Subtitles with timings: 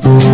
[0.00, 0.27] Thank you.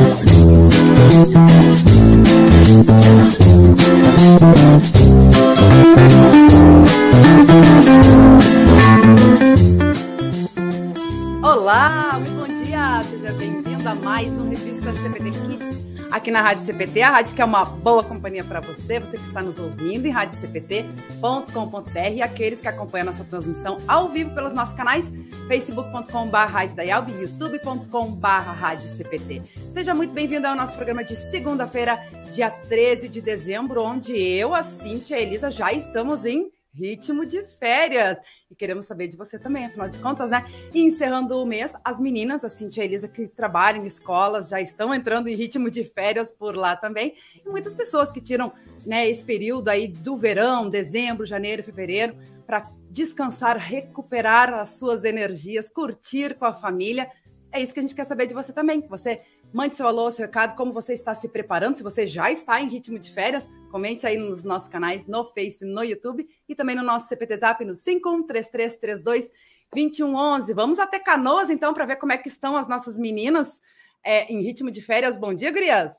[16.35, 19.41] Na Rádio CPT, a rádio que é uma boa companhia para você, você que está
[19.41, 24.75] nos ouvindo em radiocpt.com.br e aqueles que acompanham a nossa transmissão ao vivo pelos nossos
[24.75, 25.12] canais
[25.47, 26.37] facebook.com.br
[26.83, 29.43] e youtube.com.br CPT.
[29.70, 34.65] Seja muito bem-vindo ao nosso programa de segunda-feira, dia 13 de dezembro, onde eu, a
[34.65, 38.19] Cíntia e a Elisa já estamos em ritmo de férias.
[38.51, 40.45] E queremos saber de você também, afinal de contas, né?
[40.74, 44.48] E encerrando o mês, as meninas, a Cintia e a Elisa, que trabalham em escolas,
[44.48, 47.15] já estão entrando em ritmo de férias por lá também.
[47.45, 48.52] E muitas pessoas que tiram
[48.84, 55.68] né, esse período aí do verão, dezembro, janeiro, fevereiro, para descansar, recuperar as suas energias,
[55.68, 57.10] curtir com a família.
[57.51, 58.80] É isso que a gente quer saber de você também.
[58.80, 62.30] Que você mande seu alô, seu recado, como você está se preparando, se você já
[62.30, 66.55] está em ritmo de férias, comente aí nos nossos canais, no Face, no YouTube e
[66.55, 69.33] também no nosso CPT Zap no 513332
[69.75, 70.55] 2111.
[70.55, 73.61] Vamos até Canoas, então, para ver como é que estão as nossas meninas
[74.05, 75.19] é, em ritmo de férias.
[75.19, 75.92] Bom dia, Grias!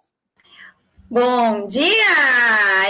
[1.12, 1.84] Bom dia!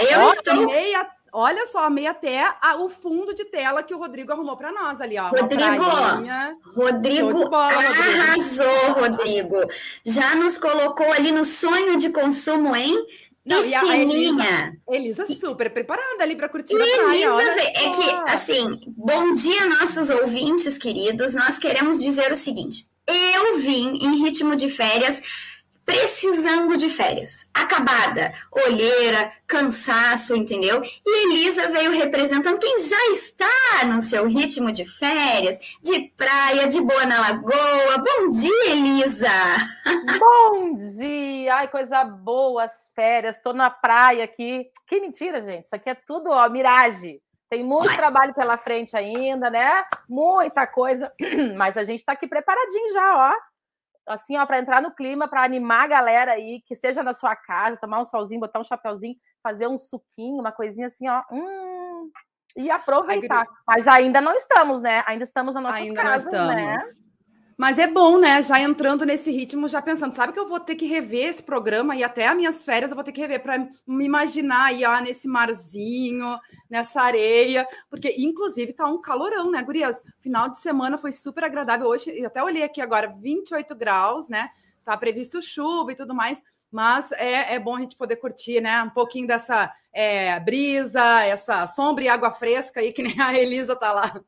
[0.08, 0.66] Eu Ó, estou.
[0.66, 4.70] Meia, olha só, meia até a, o fundo de tela que o Rodrigo arrumou para
[4.70, 5.30] nós ali, ó.
[5.30, 5.82] Rodrigo,
[6.76, 8.22] Rodrigo bola, Rodrigo.
[8.22, 9.56] arrasou, Rodrigo.
[10.04, 13.04] Já nos colocou ali no sonho de consumo, hein?
[13.46, 14.76] Não, e a- a Piscininha.
[14.90, 17.24] Elisa super preparada ali para curtir a praia.
[17.26, 17.90] Elisa, olha é só.
[17.92, 21.32] que, assim, bom dia, nossos ouvintes queridos.
[21.34, 25.22] Nós queremos dizer o seguinte: eu vim em ritmo de férias,
[25.86, 27.48] precisando de férias.
[27.54, 30.82] Acabada, olheira, cansaço, entendeu?
[30.84, 36.80] E Elisa veio representando quem já está no seu ritmo de férias, de praia, de
[36.80, 37.98] boa na lagoa.
[37.98, 39.28] Bom dia, Elisa!
[40.18, 41.54] Bom dia!
[41.54, 43.36] Ai, coisa boa, as férias.
[43.36, 44.68] Estou na praia aqui.
[44.88, 45.64] Que mentira, gente.
[45.64, 47.20] Isso aqui é tudo, ó, miragem.
[47.48, 49.84] Tem muito trabalho pela frente ainda, né?
[50.08, 51.12] Muita coisa.
[51.56, 53.55] Mas a gente está aqui preparadinho já, ó.
[54.06, 57.34] Assim, ó, para entrar no clima, para animar a galera aí, que seja na sua
[57.34, 61.22] casa, tomar um solzinho, botar um chapeuzinho, fazer um suquinho, uma coisinha assim, ó.
[61.30, 62.10] Hum,
[62.56, 63.44] e aproveitar.
[63.66, 65.02] Mas ainda não estamos, né?
[65.06, 65.62] Ainda estamos não
[65.94, 66.54] casas, estamos.
[66.54, 66.76] né?
[67.56, 68.42] Mas é bom, né?
[68.42, 71.96] Já entrando nesse ritmo, já pensando, sabe que eu vou ter que rever esse programa
[71.96, 75.00] e até as minhas férias eu vou ter que rever para me imaginar aí, ó,
[75.00, 80.02] nesse marzinho, nessa areia, porque inclusive tá um calorão, né, gurias?
[80.20, 81.86] Final de semana foi super agradável.
[81.86, 84.50] Hoje, eu até olhei aqui agora, 28 graus, né?
[84.84, 88.82] Tá previsto chuva e tudo mais, mas é, é bom a gente poder curtir, né?
[88.82, 93.74] Um pouquinho dessa é, brisa, essa sombra e água fresca aí, que nem a Elisa
[93.74, 94.20] tá lá.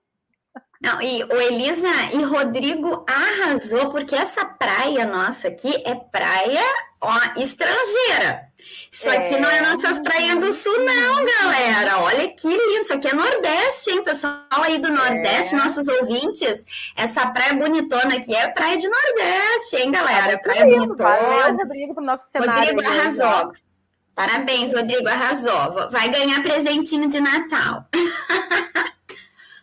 [0.80, 6.62] Não, e o Elisa e Rodrigo arrasou, porque essa praia nossa aqui é praia
[7.00, 8.46] ó, estrangeira.
[8.90, 9.40] Isso aqui É.
[9.40, 11.98] não é nossas praias do sul, não, galera.
[12.00, 12.82] Olha que lindo.
[12.82, 15.58] Isso aqui é Nordeste, hein, pessoal aí do Nordeste, É.
[15.58, 16.64] nossos ouvintes.
[16.96, 20.38] Essa praia bonitona aqui é praia de Nordeste, hein, galera?
[20.38, 21.50] Praia Valeu, bonitona.
[21.62, 22.54] Rodrigo, pro nosso cenário.
[22.54, 23.52] Rodrigo arrasou.
[24.14, 25.90] Parabéns, Rodrigo, arrasou.
[25.90, 27.86] Vai ganhar presentinho de Natal.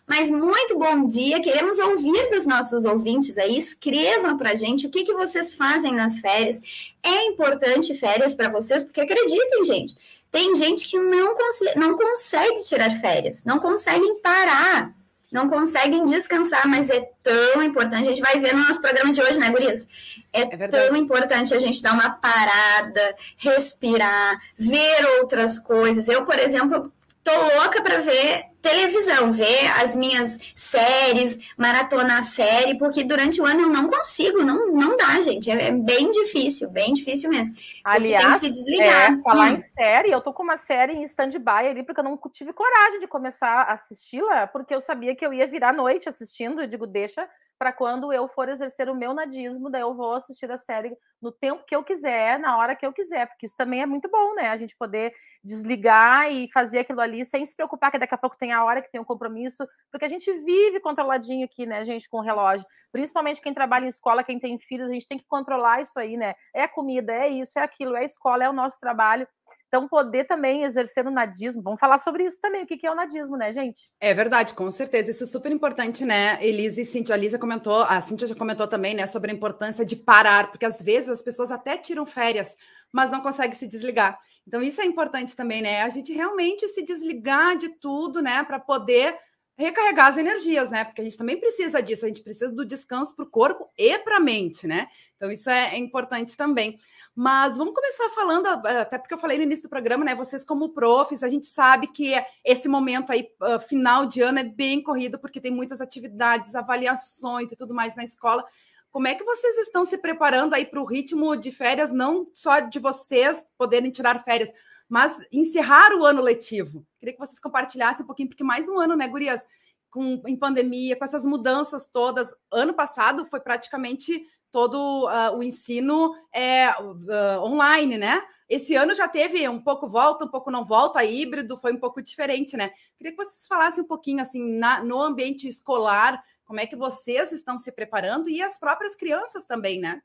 [0.06, 3.58] Mas muito bom dia, queremos ouvir dos nossos ouvintes aí.
[3.58, 6.60] Escrevam para gente o que, que vocês fazem nas férias.
[7.02, 9.96] É importante férias para vocês, porque acreditem, gente,
[10.30, 14.94] tem gente que não, conse não consegue tirar férias, não conseguem parar,
[15.32, 18.08] não conseguem descansar, mas é tão importante.
[18.08, 19.88] A gente vai ver no nosso programa de hoje, né, Gurias?
[20.32, 26.08] É, É tão importante a gente dar uma parada, respirar, ver outras coisas.
[26.08, 26.92] Eu, por exemplo,
[27.26, 33.44] tô louca para ver televisão, ver as minhas séries, maratonar a série, porque durante o
[33.46, 35.50] ano eu não consigo, não, não dá, gente.
[35.50, 37.54] É, é bem difícil, bem difícil mesmo.
[37.84, 39.12] Aliás, tem que se desligar.
[39.12, 39.54] é, falar Hum.
[39.54, 42.98] em série, eu tô com uma série em stand-by ali, porque eu não tive coragem
[43.00, 46.60] de começar a assisti-la, porque eu sabia que eu ia virar à noite assistindo.
[46.60, 47.28] Eu digo, deixa
[47.58, 51.32] para quando eu for exercer o meu nadismo, daí eu vou assistir a série no
[51.32, 54.34] tempo que eu quiser, na hora que eu quiser, porque isso também é muito bom,
[54.34, 54.48] né?
[54.48, 55.12] A gente poder
[55.42, 58.82] desligar e fazer aquilo ali sem se preocupar que daqui a pouco tem a hora
[58.82, 62.66] que tem um compromisso, porque a gente vive controladinho aqui, né, gente, com o relógio.
[62.92, 66.16] Principalmente quem trabalha em escola, quem tem filhos, a gente tem que controlar isso aí,
[66.16, 66.34] né?
[66.54, 69.26] É comida, é isso, é aquilo, é escola, é o nosso trabalho.
[69.68, 71.62] Então, poder também exercer o nadismo.
[71.62, 73.90] Vamos falar sobre isso também, o que é o nadismo, né, gente?
[74.00, 75.10] É verdade, com certeza.
[75.10, 76.38] Isso é super importante, né?
[76.40, 77.14] Elise e Cintia.
[77.14, 80.64] A Lisa comentou, a Cintia já comentou também, né, sobre a importância de parar, porque
[80.64, 82.56] às vezes as pessoas até tiram férias,
[82.92, 84.18] mas não conseguem se desligar.
[84.46, 85.82] Então, isso é importante também, né?
[85.82, 89.18] A gente realmente se desligar de tudo, né, para poder
[89.56, 90.84] recarregar as energias, né?
[90.84, 93.98] Porque a gente também precisa disso, a gente precisa do descanso para o corpo e
[93.98, 94.86] para a mente, né?
[95.16, 96.78] Então, isso é, é, importante também.
[97.14, 100.14] Mas vamos começar falando, até porque eu falei no início do programa, né?
[100.14, 102.12] Vocês, como profs, a gente sabe que
[102.44, 107.50] esse momento aí, uh, final de ano, é bem corrido, porque tem muitas atividades, avaliações
[107.50, 108.44] e tudo mais na escola.
[108.90, 112.60] Como é que vocês estão se preparando aí para o ritmo de férias, não só
[112.60, 114.52] de vocês poderem tirar férias,
[114.88, 116.86] mas encerrar o ano letivo.
[116.98, 119.42] Queria que vocês compartilhassem um pouquinho, porque mais um ano, né, Gurias?
[119.90, 122.32] Com, em pandemia, com essas mudanças todas.
[122.50, 128.22] Ano passado foi praticamente todo uh, o ensino é, uh, online, né?
[128.48, 132.00] Esse ano já teve um pouco volta, um pouco não volta, híbrido, foi um pouco
[132.00, 132.70] diferente, né?
[132.96, 137.32] Queria que vocês falassem um pouquinho assim na, no ambiente escolar, como é que vocês
[137.32, 140.00] estão se preparando e as próprias crianças também, né?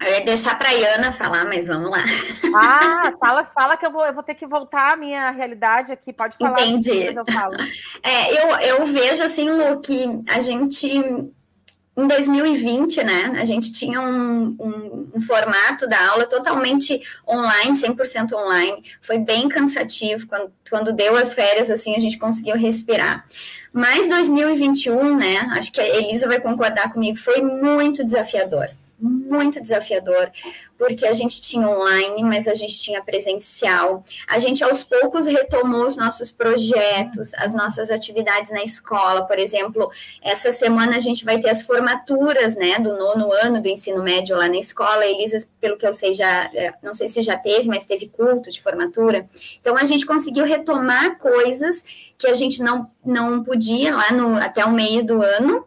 [0.00, 2.02] Eu ia deixar para a Iana falar, mas vamos lá.
[2.54, 6.10] Ah, fala, fala que eu vou, eu vou ter que voltar à minha realidade aqui.
[6.10, 6.60] Pode falar.
[6.62, 7.14] Entendi.
[7.14, 7.54] Eu, falo.
[8.02, 10.88] É, eu, eu vejo assim, Lu, que a gente
[11.96, 16.98] em 2020, né, a gente tinha um, um, um, formato da aula totalmente
[17.28, 18.82] online, 100% online.
[19.02, 20.26] Foi bem cansativo.
[20.26, 23.26] Quando, quando deu as férias, assim, a gente conseguiu respirar.
[23.70, 28.70] Mas 2021, né, acho que a Elisa vai concordar comigo, foi muito desafiador
[29.00, 30.30] muito desafiador,
[30.76, 34.04] porque a gente tinha online, mas a gente tinha presencial.
[34.26, 39.26] A gente aos poucos retomou os nossos projetos, as nossas atividades na escola.
[39.26, 39.90] Por exemplo,
[40.22, 44.36] essa semana a gente vai ter as formaturas, né, do nono ano do ensino médio
[44.36, 45.06] lá na escola.
[45.06, 48.50] Elisa, pelo que eu sei, já, é, não sei se já teve, mas teve culto
[48.50, 49.28] de formatura.
[49.60, 51.84] Então a gente conseguiu retomar coisas
[52.16, 55.64] que a gente não, não podia lá no, até o meio do ano,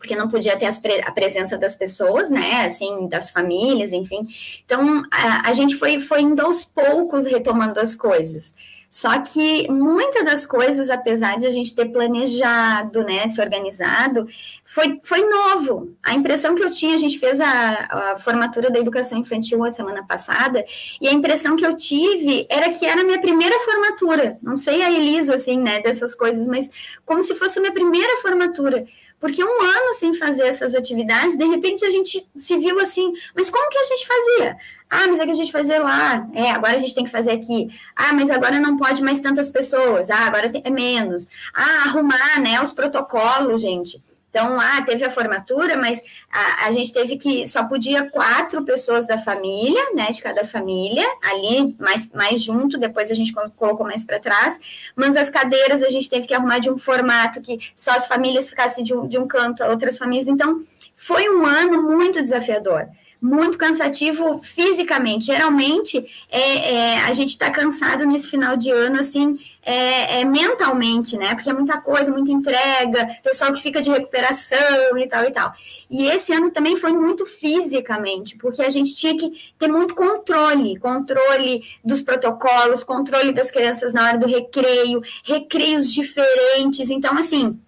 [0.00, 4.26] porque não podia ter pre a presença das pessoas, né, assim, das famílias, enfim.
[4.64, 8.54] Então, a, a, gente foi, foi indo aos poucos retomando as coisas.
[8.88, 14.26] Só que muitas das coisas, apesar de a gente ter planejado, né, se organizado,
[14.64, 15.94] foi, foi novo.
[16.02, 19.70] A impressão que eu tinha, a gente fez a, a formatura da educação infantil a
[19.70, 20.64] semana passada,
[21.00, 24.38] e a impressão que eu tive era que era a minha primeira formatura.
[24.42, 26.68] Não sei a Elisa, assim, né, dessas coisas, mas
[27.04, 28.86] como se fosse a minha primeira formatura
[29.20, 33.50] porque um ano sem fazer essas atividades, de repente a gente se viu assim, mas
[33.50, 34.56] como que a gente fazia?
[34.88, 37.30] Ah, mas é que a gente fazia lá, é, agora a gente tem que fazer
[37.30, 37.68] aqui.
[37.94, 40.10] Ah, mas agora não pode mais tantas pessoas.
[40.10, 41.28] Ah, agora é menos.
[41.54, 44.02] Ah, arrumar, né, os protocolos, gente.
[44.30, 46.00] Então, lá teve a formatura, mas
[46.30, 51.04] a, a, gente teve que só podia quatro pessoas da família, né, de cada família,
[51.24, 54.58] ali mais, mais junto, depois a gente colocou mais para trás,
[54.94, 58.48] mas as cadeiras a gente teve que arrumar de um formato que só as famílias
[58.48, 60.28] ficassem de um, de um canto, outras famílias.
[60.28, 60.62] Então,
[60.94, 62.88] foi um ano muito desafiador
[63.20, 65.26] muito cansativo fisicamente.
[65.26, 71.16] Geralmente, é, é a gente está cansado nesse final de ano, assim, é, é, mentalmente,
[71.16, 71.34] né?
[71.34, 75.52] Porque é muita coisa, muita entrega, pessoal que fica de recuperação e tal e tal.
[75.90, 80.78] E esse ano também foi muito fisicamente, porque a gente tinha que ter muito controle,
[80.78, 86.88] controle dos protocolos, controle das crianças na hora do recreio, recreios diferentes.
[86.88, 87.58] Então, assim,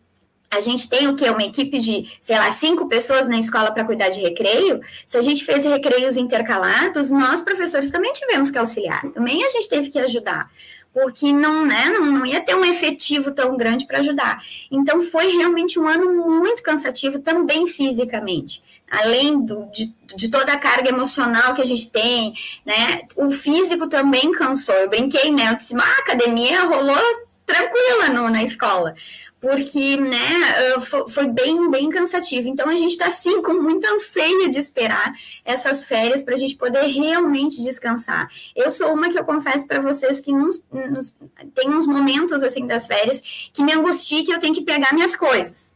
[0.53, 1.29] a gente tem o que?
[1.31, 4.83] Uma equipe de, sei lá, cinco pessoas na escola para cuidar de recreio.
[5.07, 9.01] Se a gente fez recreios intercalados, nós, professores, também tivemos que auxiliar.
[9.13, 10.51] Também a gente teve que ajudar.
[10.93, 14.43] Porque não, né, não, não ia ter um efetivo tão grande para ajudar.
[14.71, 18.63] Então, foi realmente um ano muito cansativo, também fisicamente.
[18.91, 22.35] Além do, de, de toda a carga emocional que a gente tem,
[22.67, 23.01] né?
[23.17, 24.75] O físico também cansou.
[24.75, 25.49] Eu brinquei, né?
[25.51, 27.01] Eu disse, ah, a academia rolou
[27.47, 28.95] tranquila no, na escola
[29.43, 32.49] porque né, foi bem, bem cansativo.
[32.49, 35.13] Então a gente está assim com muita anseia de esperar
[35.45, 38.31] essas férias para a gente poder realmente descansar.
[38.55, 41.13] Eu sou uma que eu confesso para vocês que nos, nos,
[41.57, 43.21] tem uns momentos assim das férias
[43.53, 45.72] que me angustia que eu tenho que pegar minhas coisas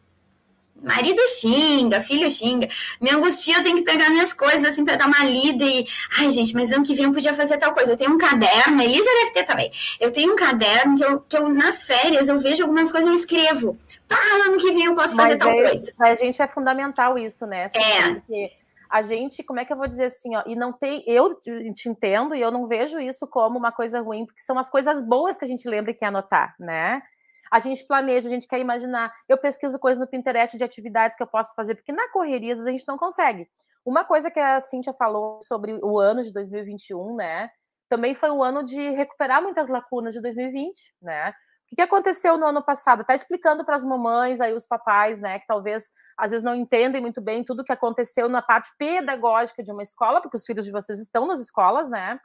[0.82, 2.68] marido xinga, filho xinga,
[3.00, 5.86] me angustia, eu tenho que pegar minhas coisas assim para dar uma lida e,
[6.18, 7.92] ai gente, mas ano que vem eu podia fazer tal coisa.
[7.92, 9.70] Eu tenho um caderno, a Elisa deve ter também.
[10.00, 13.14] Eu tenho um caderno que eu, que eu nas férias eu vejo algumas coisas eu
[13.14, 13.76] escrevo.
[14.08, 15.92] Ah, ano que vem eu posso fazer mas tal é, coisa.
[15.96, 17.64] Pra gente é fundamental isso, né?
[17.64, 18.14] Assim, é.
[18.14, 18.52] Porque
[18.88, 21.88] a gente, como é que eu vou dizer assim, ó, e não tem, eu te
[21.88, 25.38] entendo e eu não vejo isso como uma coisa ruim, porque são as coisas boas
[25.38, 27.02] que a gente lembra e quer anotar, né?
[27.50, 29.12] A gente planeja, a gente quer imaginar.
[29.28, 32.70] Eu pesquiso coisas no Pinterest de atividades que eu posso fazer, porque na correria a
[32.70, 33.48] gente não consegue.
[33.84, 37.50] Uma coisa que a Cíntia falou sobre o ano de 2021, né?
[37.88, 41.32] Também foi o ano de recuperar muitas lacunas de 2020, né?
[41.72, 43.04] O que aconteceu no ano passado?
[43.04, 47.00] Tá explicando para as mamães, aí os papais, né, que talvez às vezes não entendem
[47.00, 50.70] muito bem tudo que aconteceu na parte pedagógica de uma escola, porque os filhos de
[50.70, 52.18] vocês estão nas escolas, né?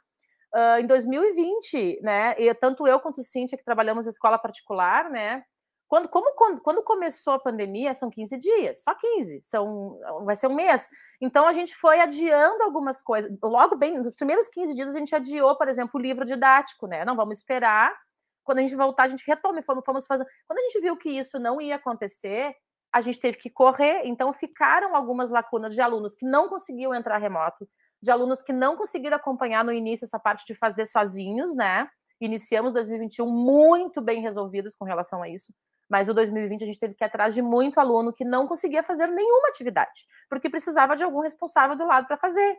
[0.54, 2.34] Uh, em 2020, né?
[2.38, 5.44] E tanto eu quanto o Cíntia, que trabalhamos em escola particular, né?
[5.88, 10.46] Quando, como, quando, quando, começou a pandemia, são 15 dias, só 15, são, vai ser
[10.46, 10.88] um mês.
[11.20, 13.30] Então a gente foi adiando algumas coisas.
[13.42, 17.04] Logo bem, nos primeiros 15 dias a gente adiou, por exemplo, o livro didático, né?
[17.04, 17.94] Não, vamos esperar.
[18.42, 20.24] Quando a gente voltar, a gente retome, fomos, fomos fazer.
[20.48, 22.54] Quando a gente viu que isso não ia acontecer,
[22.90, 27.18] a gente teve que correr, então ficaram algumas lacunas de alunos que não conseguiam entrar
[27.18, 27.68] remoto,
[28.02, 31.88] de alunos que não conseguiram acompanhar no início essa parte de fazer sozinhos, né?
[32.20, 35.54] Iniciamos 2021 muito bem resolvidos com relação a isso,
[35.88, 38.82] mas o 2020 a gente teve que ir atrás de muito aluno que não conseguia
[38.82, 42.58] fazer nenhuma atividade, porque precisava de algum responsável do lado para fazer.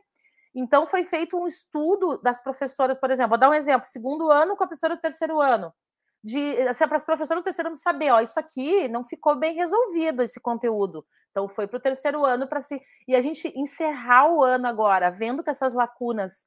[0.55, 4.55] Então foi feito um estudo das professoras, por exemplo, vou dar um exemplo, segundo ano
[4.55, 5.73] com a professora do terceiro ano,
[6.23, 9.55] de assim, para as professoras do terceiro ano saber, ó, isso aqui não ficou bem
[9.55, 11.05] resolvido esse conteúdo.
[11.33, 15.09] Então foi para o terceiro ano para se e a gente encerrar o ano agora,
[15.09, 16.45] vendo que essas lacunas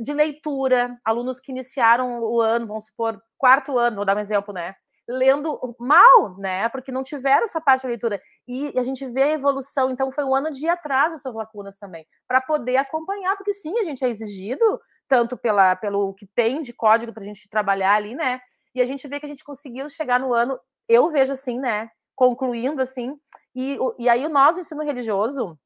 [0.00, 4.52] de leitura, alunos que iniciaram o ano, vamos supor, quarto ano, vou dar um exemplo,
[4.52, 4.74] né?
[5.08, 6.68] Lendo mal, né?
[6.70, 8.20] Porque não tiveram essa parte da leitura.
[8.48, 11.78] E a gente vê a evolução, então foi um ano de ir atrás dessas lacunas
[11.78, 16.60] também, para poder acompanhar, porque sim, a gente é exigido, tanto pela, pelo que tem
[16.62, 18.40] de código para a gente trabalhar ali, né?
[18.74, 21.90] E a gente vê que a gente conseguiu chegar no ano, eu vejo assim, né?
[22.16, 23.16] Concluindo assim,
[23.54, 25.58] e, e aí, nós, o ensino religioso,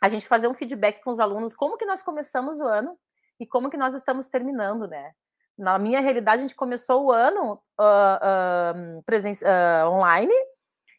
[0.00, 2.96] a gente fazer um feedback com os alunos, como que nós começamos o ano
[3.38, 5.12] e como que nós estamos terminando, né?
[5.56, 10.32] Na minha realidade, a gente começou o ano uh, uh, presen uh, online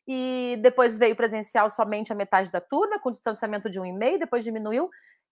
[0.07, 4.19] e depois veio presencial somente a metade da turma, com distanciamento de um e meio,
[4.19, 4.89] depois diminuiu.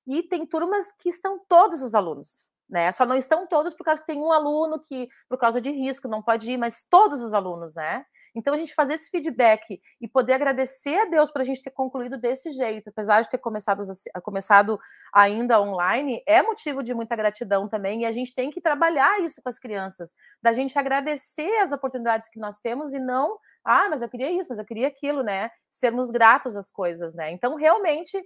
[0.08, 2.38] E tem turmas que estão todos os alunos,
[2.68, 2.92] né?
[2.92, 6.08] Só não estão todos por causa que tem um aluno que, por causa de risco,
[6.08, 8.06] não pode ir, mas todos os alunos, né?
[8.36, 11.72] Então, a gente fazer esse feedback e poder agradecer a Deus por a gente ter
[11.72, 13.84] concluído desse jeito, apesar de ter começado,
[14.24, 14.80] começado
[15.14, 19.42] ainda online, é motivo de muita gratidão também, e a gente tem que trabalhar isso
[19.42, 24.02] com as crianças, da gente agradecer as oportunidades que nós temos e não, ah, mas
[24.02, 25.52] eu queria isso, mas eu queria aquilo, né?
[25.70, 27.32] Sermos gratos às coisas, né?
[27.32, 28.20] Então, realmente,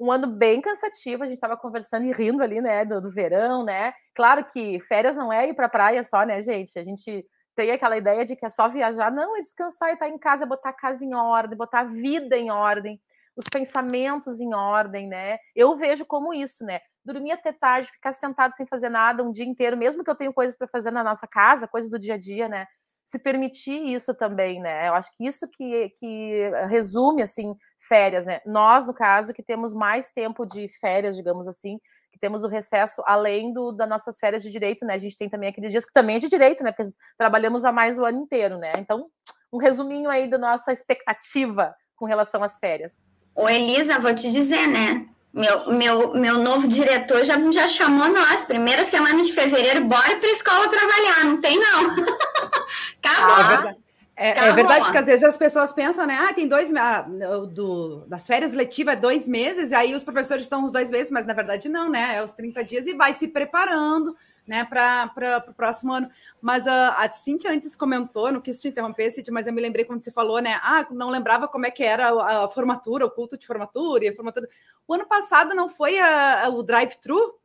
[0.00, 3.64] um ano bem cansativo, a gente estava conversando e rindo ali, né, do, do, verão,
[3.64, 3.92] né?
[4.14, 6.78] Claro que férias não é ir para praia só, né, gente?
[6.78, 10.06] A gente tem aquela ideia de que é só viajar, não, é descansar e estar
[10.06, 13.00] tá em casa, botar a casa em ordem, botar a vida em ordem,
[13.34, 15.38] os pensamentos em ordem, né?
[15.54, 16.80] Eu vejo como isso, né?
[17.04, 20.32] Dormir até tarde, ficar sentado sem fazer nada um dia inteiro, mesmo que eu tenha
[20.32, 22.66] coisas para fazer na nossa casa, coisas do dia a dia, né?
[23.04, 24.88] Se permitir isso também, né?
[24.88, 27.54] Eu acho que isso que, que resume, assim,
[27.88, 28.40] férias, né?
[28.44, 31.78] Nós, no caso, que temos mais tempo de férias, digamos assim,
[32.20, 34.94] temos o recesso além do, das nossas férias de direito, né?
[34.94, 36.72] A gente tem também aqueles dias que também é de direito, né?
[36.72, 38.72] Porque trabalhamos a mais o ano inteiro, né?
[38.78, 39.06] Então,
[39.52, 42.98] um resuminho aí da nossa expectativa com relação às férias.
[43.34, 45.06] Ô, Elisa, vou te dizer, né?
[45.32, 50.28] Meu, meu, meu novo diretor já, já chamou nós, primeira semana de fevereiro, bora para
[50.28, 51.90] a escola trabalhar, não tem não.
[53.04, 53.70] Acabou.
[53.70, 53.85] Ah,
[54.18, 56.16] é, é, verdade que às vezes as pessoas pensam, né?
[56.18, 60.44] Ah, tem dois ah, do, das férias letivas é dois meses, e aí os professores
[60.44, 62.16] estão os dois meses, mas na verdade não, né?
[62.16, 66.08] É os 30 dias e vai se preparando, né, para o próximo ano.
[66.40, 69.84] Mas a, a Cintia antes comentou, não quis te interromper, Cintia, mas eu me lembrei
[69.84, 70.58] quando você falou, né?
[70.62, 74.08] Ah, não lembrava como é que era a, a formatura, o culto de formatura e
[74.08, 74.48] a formatura.
[74.88, 77.38] O ano passado não foi a, o drive-thru?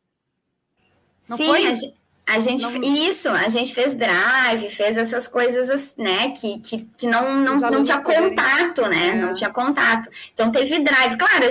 [1.19, 2.00] Sim, foi?
[2.31, 2.83] A gente não...
[2.83, 7.83] Isso, a gente fez drive, fez essas coisas, né, que, que, que não, não, não
[7.83, 9.15] tinha contato, né, é.
[9.15, 10.09] não tinha contato.
[10.33, 11.17] Então, teve drive.
[11.17, 11.45] Claro,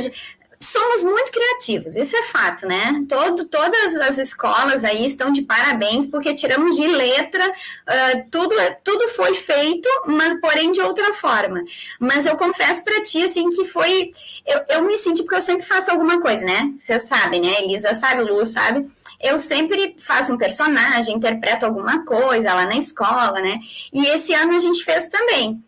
[0.62, 3.02] somos muito criativos, isso é fato, né?
[3.08, 9.08] Todo, todas as escolas aí estão de parabéns, porque tiramos de letra, uh, tudo, tudo
[9.08, 11.62] foi feito, mas porém de outra forma.
[11.98, 14.12] Mas eu confesso para ti, assim, que foi.
[14.46, 16.72] Eu, eu me senti, porque eu sempre faço alguma coisa, né?
[16.78, 17.62] Vocês sabem, né?
[17.62, 18.86] Elisa sabe, Lu sabe
[19.20, 23.58] eu sempre faço um personagem, interpreto alguma coisa lá na escola, né?
[23.92, 25.62] E esse ano a gente fez também.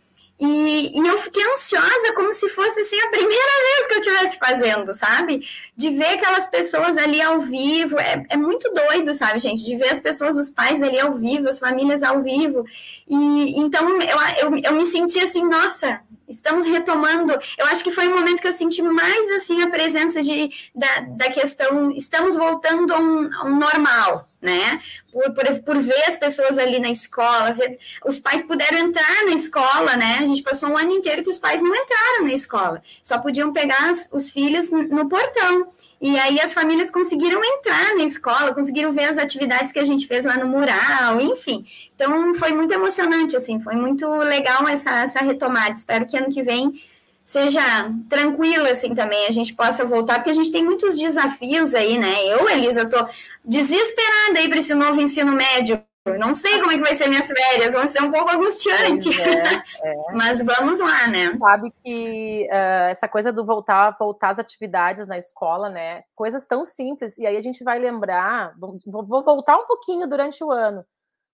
[0.45, 3.31] E, e, eu fiquei ansiosa, como se fosse assim, a primeira
[3.77, 5.47] vez que eu estivesse fazendo, sabe?
[5.77, 7.97] De ver aquelas pessoas ali ao vivo.
[8.01, 9.65] É, é, muito doido, sabe, gente?
[9.65, 12.65] De ver as pessoas, os pais ali ao vivo, as famílias ao vivo.
[13.07, 16.01] E então eu, eu, eu me senti assim, nossa,
[16.33, 17.33] estamos retomando.
[17.57, 21.01] Eu acho que foi o momento que eu senti mais assim a presença de, da,
[21.01, 24.83] da questão, estamos voltando a um, a um normal, né?
[25.13, 29.33] Por, por, por, ver as pessoas ali na escola, ver, os pais puderam entrar na
[29.33, 30.19] escola, né?
[30.21, 33.53] A gente passou um ano inteiro que os pais não entraram na escola, só podiam
[33.53, 35.73] pegar as, os filhos no portão.
[36.03, 40.09] E aí as famílias conseguiram entrar na escola, conseguiram ver as atividades que a gente
[40.09, 41.65] fez lá no mural, enfim.
[41.95, 45.75] Então foi muito emocionante, assim, foi muito legal essa, essa retomada.
[45.75, 46.83] Espero que ano que vem
[47.25, 47.63] seja
[48.09, 52.27] tranquila assim também, a gente possa voltar, porque a gente tem muitos desafios aí, né?
[52.27, 53.07] Eu, Elisa, tô
[53.45, 55.81] desesperada aí para esse novo ensino médio.
[56.19, 59.09] Não sei como é que vai ser minhas férias, vão ser um pouco angustiante.
[59.21, 59.55] É,
[59.89, 60.13] é.
[60.13, 61.37] Mas vamos lá, né?
[61.39, 66.03] Sabe que uh, essa coisa do voltar, voltar às atividades na escola, né?
[66.15, 67.19] Coisas tão simples.
[67.19, 70.85] E aí a gente vai lembrar, vou, vou voltar um pouquinho durante o ano.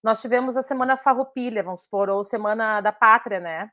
[0.02, 3.70] Nós tivemos a semana farroupilha, vamos supor, ou semana da pátria, né?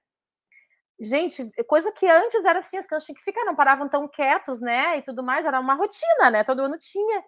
[0.98, 4.62] Gente, coisa que antes era assim, as crianças tinham que ficar, não paravam tão quietos,
[4.62, 4.98] né?
[4.98, 6.44] E tudo mais, era uma rotina, né?
[6.44, 7.22] Todo ano tinha.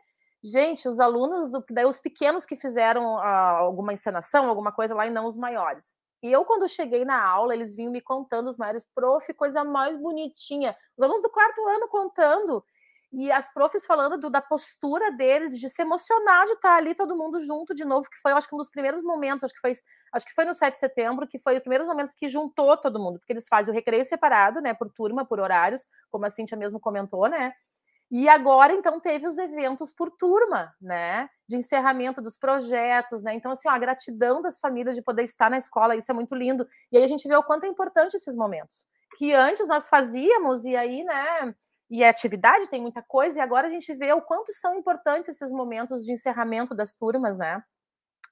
[0.52, 5.06] Gente, os alunos, do, daí os pequenos que fizeram uh, alguma encenação, alguma coisa lá,
[5.06, 5.96] e não os maiores.
[6.24, 9.98] E eu, quando cheguei na aula, eles vinham me contando, os maiores, prof, coisa mais
[9.98, 10.76] bonitinha.
[10.96, 12.64] Os alunos do quarto ano contando.
[13.12, 17.16] E as profs falando do, da postura deles, de se emocionar de estar ali todo
[17.16, 19.74] mundo junto de novo, que foi, acho que um dos primeiros momentos, acho que foi,
[20.12, 23.00] acho que foi no 7 de setembro, que foi os primeiros momentos que juntou todo
[23.00, 26.58] mundo, porque eles fazem o recreio separado, né, por turma, por horários, como a Cintia
[26.58, 27.54] mesmo comentou, né,
[28.10, 31.30] e agora, então, teve os eventos por turma, né?
[31.48, 33.34] De encerramento dos projetos, né?
[33.34, 36.34] Então, assim, ó, a gratidão das famílias de poder estar na escola, isso é muito
[36.34, 36.66] lindo.
[36.90, 38.88] E aí a gente vê o quanto é importante esses momentos.
[39.18, 41.54] Que antes nós fazíamos, e aí, né?
[41.90, 45.28] E a atividade tem muita coisa, e agora a gente vê o quanto são importantes
[45.28, 47.62] esses momentos de encerramento das turmas, né?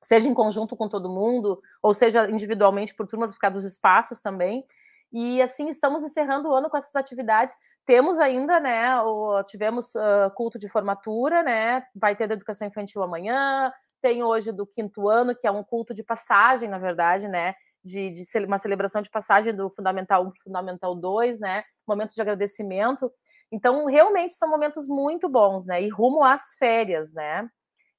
[0.01, 4.19] Seja em conjunto com todo mundo, ou seja individualmente por turma, por causa dos espaços
[4.19, 4.65] também.
[5.11, 7.55] E assim estamos encerrando o ano com essas atividades
[7.85, 13.03] temos ainda, né, o, tivemos uh, culto de formatura, né, vai ter da educação infantil
[13.03, 17.53] amanhã, tem hoje do quinto ano, que é um culto de passagem, na verdade, né,
[17.83, 22.21] de, de uma celebração de passagem do Fundamental 1 para Fundamental 2, né, momento de
[22.21, 23.11] agradecimento.
[23.51, 27.47] Então, realmente são momentos muito bons, né, e rumo às férias, né.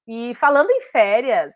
[0.07, 1.55] E falando em férias,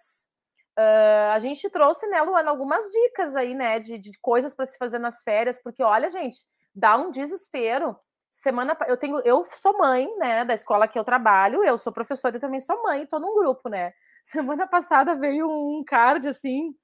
[0.78, 4.78] uh, a gente trouxe, né, Luana, algumas dicas aí, né, de, de coisas para se
[4.78, 6.38] fazer nas férias, porque, olha, gente,
[6.72, 7.96] dá um desespero
[8.30, 12.36] semana eu tenho eu sou mãe né da escola que eu trabalho eu sou professora
[12.36, 13.92] e também sou mãe estou num grupo né.
[14.24, 16.74] Semana passada veio um card assim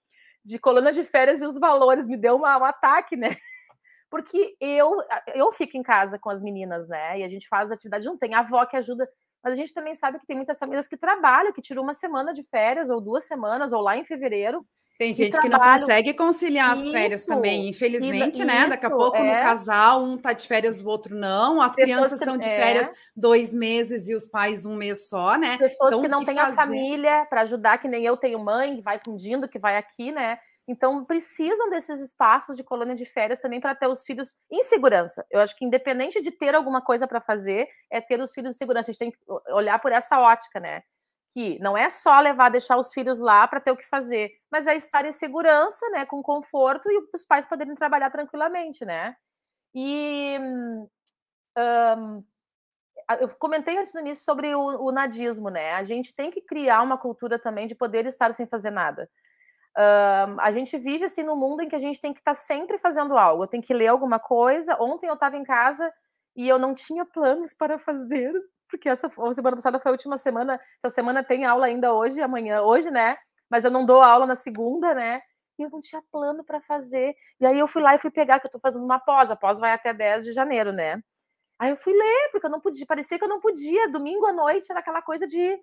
[0.44, 3.36] de coluna de férias e os valores me deu uma, um ataque né.
[4.10, 4.96] Porque eu
[5.34, 8.34] eu fico em casa com as meninas né e a gente faz atividade não tem
[8.34, 9.08] a avó que ajuda
[9.42, 12.34] mas a gente também sabe que tem muitas famílias que trabalham que tiram uma semana
[12.34, 14.66] de férias ou duas semanas ou lá em fevereiro
[14.98, 18.66] tem gente que não consegue conciliar as férias também, infelizmente, isso, né?
[18.66, 19.22] Daqui a pouco é...
[19.22, 21.60] no casal, um tá de férias, o outro não.
[21.60, 22.60] As Pessoas crianças estão de é...
[22.60, 25.58] férias dois meses e os pais um mês só, né?
[25.58, 28.82] Pessoas então, que não têm a família para ajudar, que nem eu tenho mãe, que
[28.82, 30.38] vai com Dindo, que vai aqui, né?
[30.68, 35.24] Então, precisam desses espaços de colônia de férias também para ter os filhos em segurança.
[35.30, 38.58] Eu acho que, independente de ter alguma coisa para fazer, é ter os filhos em
[38.58, 38.90] segurança.
[38.90, 39.18] A gente tem que
[39.52, 40.82] olhar por essa ótica, né?
[41.36, 44.66] Que não é só levar, deixar os filhos lá para ter o que fazer, mas
[44.66, 49.14] é estar em segurança, né, com conforto e os pais poderem trabalhar tranquilamente, né?
[49.74, 50.38] E
[51.58, 52.24] um,
[53.20, 55.74] eu comentei antes no início sobre o, o, nadismo, né?
[55.74, 59.06] A gente tem que criar uma cultura também de poder estar sem fazer nada.
[59.76, 62.78] Um, a gente vive assim no mundo em que a gente tem que estar sempre
[62.78, 63.42] fazendo algo.
[63.44, 64.74] Eu tenho que ler alguma coisa.
[64.80, 65.92] Ontem eu estava em casa
[66.34, 68.32] e eu não tinha planos para fazer
[68.68, 70.60] porque essa semana passada foi a última semana.
[70.82, 73.16] Essa semana tem aula ainda hoje, amanhã, hoje, né?
[73.50, 75.20] Mas eu não dou aula na segunda, né?
[75.58, 77.14] E eu não tinha plano para fazer.
[77.40, 79.30] E aí eu fui lá e fui pegar, que eu tô fazendo uma pós.
[79.30, 81.00] A pós vai até 10 de janeiro, né?
[81.58, 83.88] Aí eu fui ler, porque eu não podia, parecia que eu não podia.
[83.88, 85.58] Domingo à noite era aquela coisa de.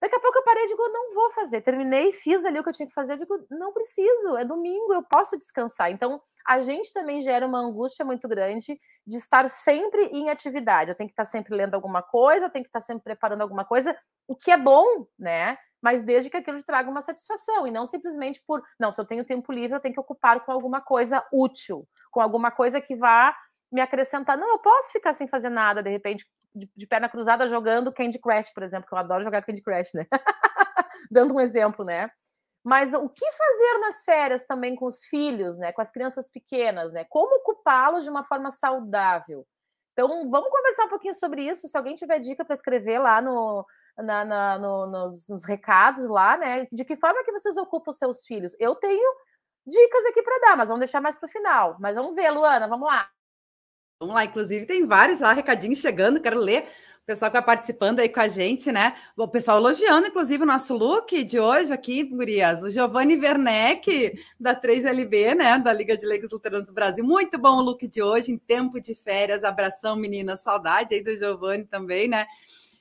[0.00, 1.60] Daqui a pouco eu parei e digo, não vou fazer.
[1.60, 5.02] Terminei, fiz ali o que eu tinha que fazer, digo, não preciso, é domingo, eu
[5.02, 5.90] posso descansar.
[5.90, 10.90] Então, a gente também gera uma angústia muito grande de estar sempre em atividade.
[10.90, 13.64] Eu tenho que estar sempre lendo alguma coisa, eu tenho que estar sempre preparando alguma
[13.64, 15.58] coisa, o que é bom, né?
[15.80, 19.04] Mas desde que aquilo te traga uma satisfação e não simplesmente por, não, se eu
[19.04, 22.96] tenho tempo livre, eu tenho que ocupar com alguma coisa útil, com alguma coisa que
[22.96, 23.36] vá
[23.70, 24.36] me acrescentar.
[24.36, 28.18] Não, eu posso ficar sem fazer nada, de repente, de, de perna cruzada jogando Candy
[28.18, 30.06] Crush, por exemplo, que eu adoro jogar Candy Crush, né?
[31.10, 32.10] Dando um exemplo, né?
[32.64, 35.72] Mas o que fazer nas férias também com os filhos, né?
[35.72, 37.04] Com as crianças pequenas, né?
[37.08, 39.46] Como ocupá-los de uma forma saudável?
[39.92, 41.66] Então, vamos conversar um pouquinho sobre isso.
[41.66, 46.36] Se alguém tiver dica para escrever lá no, na, na, no, nos, nos, recados lá,
[46.36, 46.66] né?
[46.70, 48.54] De que forma que vocês ocupam os seus filhos?
[48.60, 49.16] Eu tenho
[49.66, 51.76] dicas aqui para dar, mas vamos deixar mais para o final.
[51.80, 53.08] Mas vamos ver, Luana, vamos lá.
[54.00, 56.68] Vamos lá, inclusive tem vários lá recadinhos chegando, quero ler
[57.08, 58.94] pessoal que está participando aí com a gente, né?
[59.16, 62.62] O pessoal elogiando, inclusive, o nosso look de hoje aqui, Gurias.
[62.62, 65.58] O Giovanni Werneck, da 3LB, né?
[65.58, 67.02] Da Liga de Leigos Luteranos do Brasil.
[67.02, 69.42] Muito bom o look de hoje, em tempo de férias.
[69.42, 70.42] Abração, meninas.
[70.42, 72.26] Saudade aí do Giovanni também, né?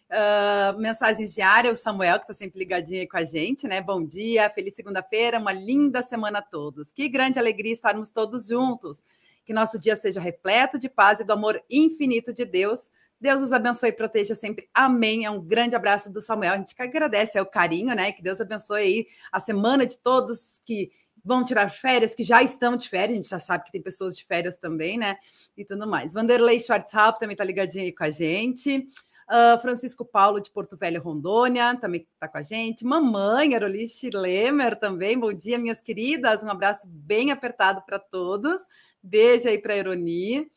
[0.10, 3.80] Uh, mensagens diárias, o Samuel, que está sempre ligadinho aí com a gente, né?
[3.80, 6.92] Bom dia, feliz segunda-feira, uma linda semana a todos.
[6.92, 9.02] Que grande alegria estarmos todos juntos.
[9.48, 12.92] Que nosso dia seja repleto de paz e do amor infinito de Deus.
[13.20, 14.70] Deus os abençoe e proteja sempre.
[14.74, 15.24] Amém.
[15.24, 16.54] É um grande abraço do Samuel.
[16.54, 18.12] A gente que agradece é o carinho, né?
[18.12, 20.92] Que Deus abençoe aí a semana de todos que
[21.24, 24.18] vão tirar férias, que já estão de férias, a gente já sabe que tem pessoas
[24.18, 25.18] de férias também, né?
[25.58, 26.12] E tudo mais.
[26.12, 28.90] Vanderlei Schwarzhaupt também está ligadinho aí com a gente.
[29.30, 32.86] Uh, Francisco Paulo de Porto Velho, Rondônia, também está com a gente.
[32.86, 35.18] Mamãe, Aroliche Lemer também.
[35.18, 36.44] Bom dia, minhas queridas.
[36.44, 38.62] Um abraço bem apertado para todos.
[39.08, 40.52] Beijo aí para a Ironi.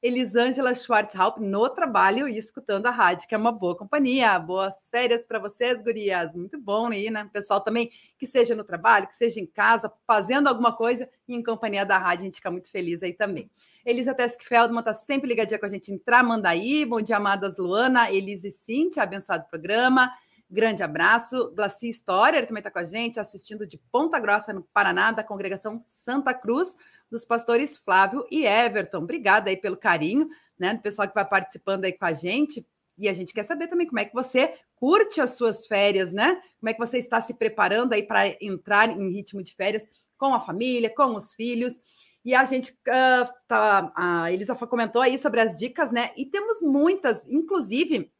[0.00, 4.38] Elisângela Schwarzhaupt no trabalho e escutando a rádio, que é uma boa companhia.
[4.38, 6.32] Boas férias para vocês, gurias.
[6.32, 7.28] Muito bom aí, né?
[7.32, 11.42] Pessoal também que seja no trabalho, que seja em casa, fazendo alguma coisa e em
[11.42, 13.50] companhia da rádio, a gente fica muito feliz aí também.
[13.84, 16.84] Elisa Teskfeldman está sempre ligadinha com a gente em Tramandaí.
[16.84, 20.12] Bom dia, amadas Luana, Elise e Cintia, abençoado programa.
[20.48, 21.52] Grande abraço.
[21.54, 25.84] Glaci ele também está com a gente, assistindo de Ponta Grossa, no Paraná, da congregação
[25.88, 26.76] Santa Cruz
[27.10, 28.98] dos pastores Flávio e Everton.
[28.98, 30.28] Obrigada aí pelo carinho,
[30.58, 32.66] né, do pessoal que vai participando aí com a gente.
[32.98, 36.40] E a gente quer saber também como é que você curte as suas férias, né?
[36.58, 39.84] Como é que você está se preparando aí para entrar em ritmo de férias
[40.16, 41.74] com a família, com os filhos.
[42.24, 46.10] E a gente, uh, tá, a Elisa comentou aí sobre as dicas, né?
[46.16, 48.10] E temos muitas, inclusive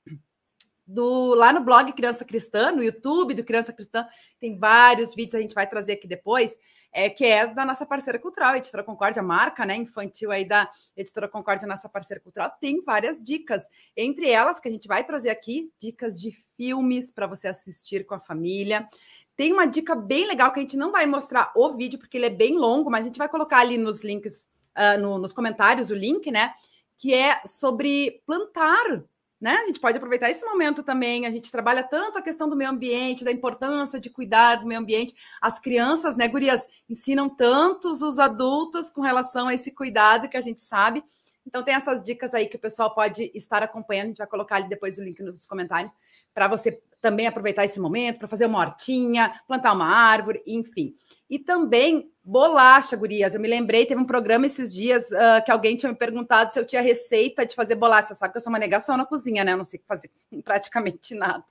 [0.86, 4.06] do lá no blog Criança Cristã, no YouTube do Criança Cristã,
[4.38, 6.56] tem vários vídeos a gente vai trazer aqui depois,
[6.92, 10.44] é que é da nossa parceira cultural, a Editora Concórdia, a marca, né, infantil aí
[10.44, 15.02] da Editora Concórdia, nossa parceira cultural, tem várias dicas, entre elas que a gente vai
[15.04, 18.88] trazer aqui, dicas de filmes para você assistir com a família.
[19.36, 22.26] Tem uma dica bem legal que a gente não vai mostrar o vídeo porque ele
[22.26, 25.90] é bem longo, mas a gente vai colocar ali nos links, uh, no, nos comentários
[25.90, 26.54] o link, né?
[26.96, 29.04] Que é sobre plantar
[29.40, 29.56] né?
[29.56, 31.26] A gente pode aproveitar esse momento também.
[31.26, 34.80] A gente trabalha tanto a questão do meio ambiente, da importância de cuidar do meio
[34.80, 35.14] ambiente.
[35.40, 40.40] As crianças, né, gurias, ensinam tantos os adultos com relação a esse cuidado que a
[40.40, 41.04] gente sabe.
[41.46, 44.06] Então, tem essas dicas aí que o pessoal pode estar acompanhando.
[44.06, 45.92] A gente vai colocar ali depois o link nos comentários
[46.34, 50.94] para você também aproveitar esse momento para fazer uma hortinha, plantar uma árvore, enfim.
[51.30, 53.34] E também bolacha, gurias.
[53.34, 56.58] Eu me lembrei, teve um programa esses dias uh, que alguém tinha me perguntado se
[56.58, 58.14] eu tinha receita de fazer bolacha.
[58.16, 59.52] Sabe que eu sou uma negação na cozinha, né?
[59.52, 60.10] Eu não sei fazer
[60.42, 61.44] praticamente nada.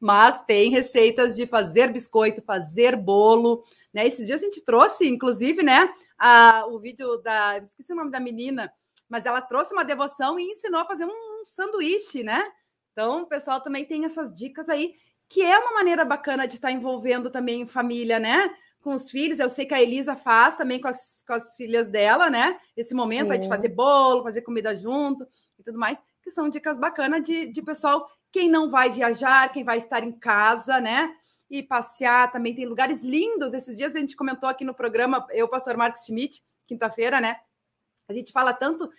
[0.00, 3.64] Mas tem receitas de fazer biscoito, fazer bolo.
[3.94, 4.06] Né?
[4.06, 5.88] Esses dias a gente trouxe, inclusive, né?
[6.18, 7.58] A, o vídeo da.
[7.58, 8.72] Esqueci o nome da menina
[9.08, 12.44] mas ela trouxe uma devoção e ensinou a fazer um sanduíche, né?
[12.92, 14.94] Então, o pessoal também tem essas dicas aí,
[15.28, 18.50] que é uma maneira bacana de estar tá envolvendo também família, né?
[18.80, 19.38] Com os filhos.
[19.38, 22.58] Eu sei que a Elisa faz também com as, com as filhas dela, né?
[22.76, 25.26] Esse momento aí de fazer bolo, fazer comida junto
[25.58, 29.64] e tudo mais, que são dicas bacanas de, de pessoal, quem não vai viajar, quem
[29.64, 31.12] vai estar em casa, né?
[31.50, 33.52] E passear também tem lugares lindos.
[33.54, 37.38] Esses dias a gente comentou aqui no programa, eu, o pastor Marcos Schmidt, quinta-feira, né?
[38.08, 38.90] A gente fala tanto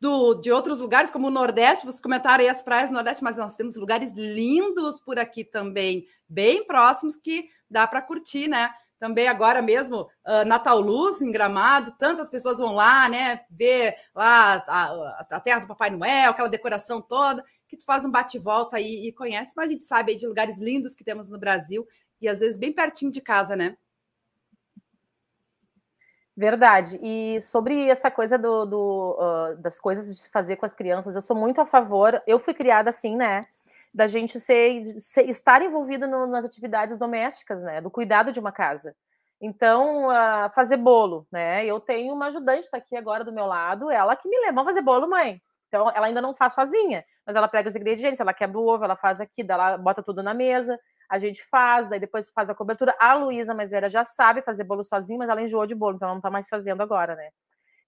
[0.00, 3.36] do, de outros lugares, como o Nordeste, vocês comentaram aí as praias do Nordeste, mas
[3.36, 8.70] nós temos lugares lindos por aqui também, bem próximos, que dá para curtir, né?
[8.98, 13.40] Também agora mesmo, uh, Natal Luz, em Gramado, tantas pessoas vão lá, né?
[13.50, 18.10] Ver lá a, a, terra do Papai Noel, aquela decoração toda, que tu faz um
[18.10, 21.38] bate-volta aí e conhece, mas a gente sabe aí de lugares lindos que temos no
[21.38, 21.86] Brasil
[22.20, 23.76] e às vezes bem pertinho de casa, né?
[26.34, 26.98] Verdade.
[27.02, 31.22] E sobre essa coisa do, do uh, das coisas de fazer com as crianças, eu
[31.22, 32.22] sou muito a favor.
[32.26, 33.46] Eu fui criada assim, né?
[33.96, 37.80] Da gente ser, ser estar envolvido no, nas atividades domésticas, né?
[37.80, 38.94] Do cuidado de uma casa.
[39.40, 41.64] Então, uh, fazer bolo, né?
[41.64, 44.64] Eu tenho uma ajudante tá aqui agora do meu lado, ela que me leva a
[44.64, 45.40] fazer bolo, mãe.
[45.68, 48.84] Então, ela ainda não faz sozinha, mas ela pega os ingredientes, ela quebra o ovo,
[48.84, 50.78] ela faz aqui, ela bota tudo na mesa
[51.08, 52.94] a gente faz, daí depois faz a cobertura.
[52.98, 56.08] A Luísa mais velha já sabe fazer bolo sozinha, mas ela enjoou de bolo, então
[56.08, 57.30] ela não tá mais fazendo agora, né?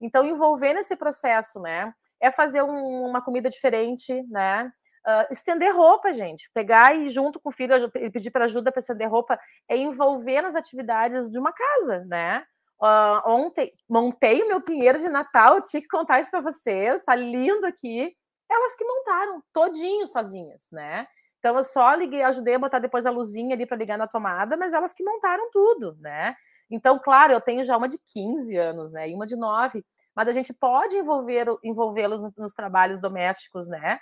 [0.01, 1.93] Então, envolver nesse processo, né?
[2.19, 4.71] É fazer um, uma comida diferente, né?
[5.05, 6.49] Uh, estender roupa, gente.
[6.53, 10.55] Pegar e junto com o filho, pedir para ajuda para estender roupa, é envolver nas
[10.55, 12.43] atividades de uma casa, né?
[12.81, 17.03] Uh, ontem montei o meu pinheiro de Natal, eu tinha que contar isso para vocês,
[17.03, 18.15] tá lindo aqui.
[18.49, 21.07] Elas que montaram todinho sozinhas, né?
[21.39, 24.57] Então eu só liguei, ajudei a botar depois a luzinha ali para ligar na tomada,
[24.57, 26.35] mas elas que montaram tudo, né?
[26.69, 29.09] Então, claro, eu tenho já uma de 15 anos, né?
[29.09, 29.83] E uma de 9,
[30.15, 33.99] mas a gente pode envolver envolvê-los nos trabalhos domésticos, né?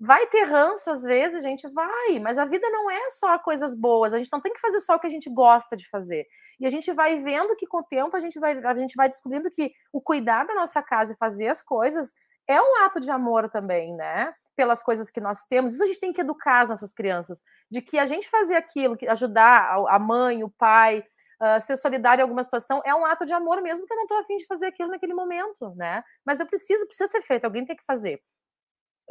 [0.00, 3.74] Vai ter ranço às vezes, a gente vai, mas a vida não é só coisas
[3.74, 6.26] boas, a gente não tem que fazer só o que a gente gosta de fazer.
[6.60, 9.08] E a gente vai vendo que com o tempo a gente vai, a gente vai
[9.08, 12.14] descobrindo que o cuidar da nossa casa e fazer as coisas
[12.46, 14.32] é um ato de amor também, né?
[14.58, 15.72] pelas coisas que nós temos.
[15.72, 18.96] Isso a gente tem que educar as nossas crianças, de que a gente fazer aquilo,
[18.96, 21.04] que ajudar a mãe, o pai,
[21.40, 24.02] uh, ser solidário em alguma situação é um ato de amor, mesmo que eu não
[24.02, 26.02] estou afim de fazer aquilo naquele momento, né?
[26.26, 28.20] Mas eu preciso, precisa ser feito, alguém tem que fazer.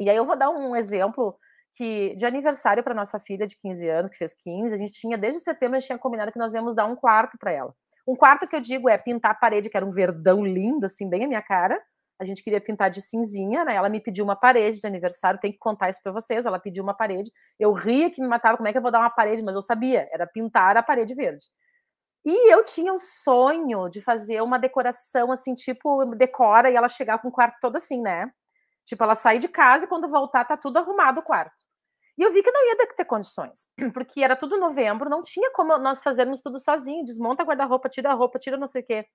[0.00, 1.36] E aí eu vou dar um exemplo
[1.74, 5.16] que de aniversário para nossa filha de 15 anos, que fez 15, a gente tinha
[5.16, 7.74] desde setembro a gente tinha combinado que nós íamos dar um quarto para ela.
[8.06, 11.08] Um quarto que eu digo é pintar a parede, que era um verdão lindo, assim,
[11.08, 11.80] bem a minha cara.
[12.18, 13.74] A gente queria pintar de cinzinha, né?
[13.74, 16.46] Ela me pediu uma parede de aniversário, tem que contar isso para vocês.
[16.46, 17.30] Ela pediu uma parede.
[17.60, 19.42] Eu ria que me matava, como é que eu vou dar uma parede?
[19.42, 21.44] Mas eu sabia, era pintar a parede verde.
[22.24, 27.18] E eu tinha o sonho de fazer uma decoração assim, tipo, decora e ela chegar
[27.18, 28.30] com o quarto todo assim, né?
[28.88, 31.54] Tipo, ela sair de casa e quando voltar tá tudo arrumado o quarto.
[32.16, 35.76] E eu vi que não ia ter condições, porque era tudo novembro, não tinha como
[35.76, 39.06] nós fazermos tudo sozinho, desmonta guarda-roupa, tira a roupa, tira não sei o quê.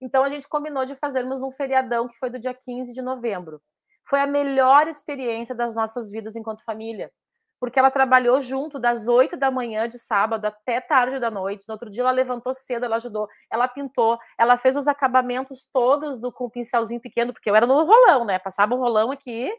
[0.00, 3.60] Então a gente combinou de fazermos um feriadão que foi do dia 15 de novembro.
[4.08, 7.10] Foi a melhor experiência das nossas vidas enquanto família,
[7.58, 11.66] porque ela trabalhou junto das 8 da manhã de sábado até tarde da noite.
[11.68, 16.18] No outro dia ela levantou cedo, ela ajudou, ela pintou, ela fez os acabamentos todos
[16.18, 18.38] do com o pincelzinho pequeno, porque eu era no rolão, né?
[18.38, 19.50] Passava o rolão aqui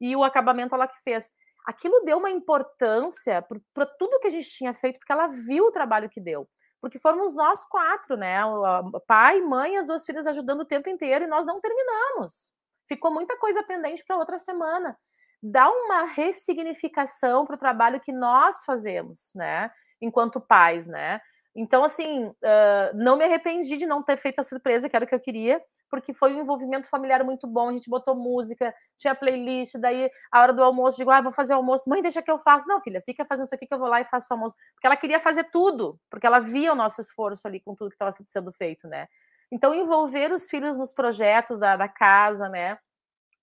[0.00, 1.30] e o acabamento ela que fez
[1.68, 5.70] aquilo deu uma importância para tudo que a gente tinha feito, porque ela viu o
[5.70, 6.48] trabalho que deu.
[6.80, 8.42] Porque fomos nós quatro, né?
[8.46, 12.54] O pai, mãe, as duas filhas ajudando o tempo inteiro e nós não terminamos.
[12.86, 14.98] Ficou muita coisa pendente para outra semana.
[15.42, 19.70] Dá uma ressignificação para o trabalho que nós fazemos, né?
[20.00, 21.20] Enquanto pais, né?
[21.54, 25.08] Então, assim, uh, não me arrependi de não ter feito a surpresa, que era o
[25.08, 27.68] que eu queria, porque foi um envolvimento familiar muito bom.
[27.68, 31.54] A gente botou música, tinha playlist, daí a hora do almoço, digo, ah, vou fazer
[31.54, 31.88] almoço.
[31.88, 32.68] Mãe, deixa que eu faço.
[32.68, 34.54] Não, filha, fica fazendo isso aqui que eu vou lá e faço o almoço.
[34.74, 37.96] Porque ela queria fazer tudo, porque ela via o nosso esforço ali com tudo que
[37.96, 39.08] estava sendo feito, né?
[39.50, 42.78] Então, envolver os filhos nos projetos da, da casa, né?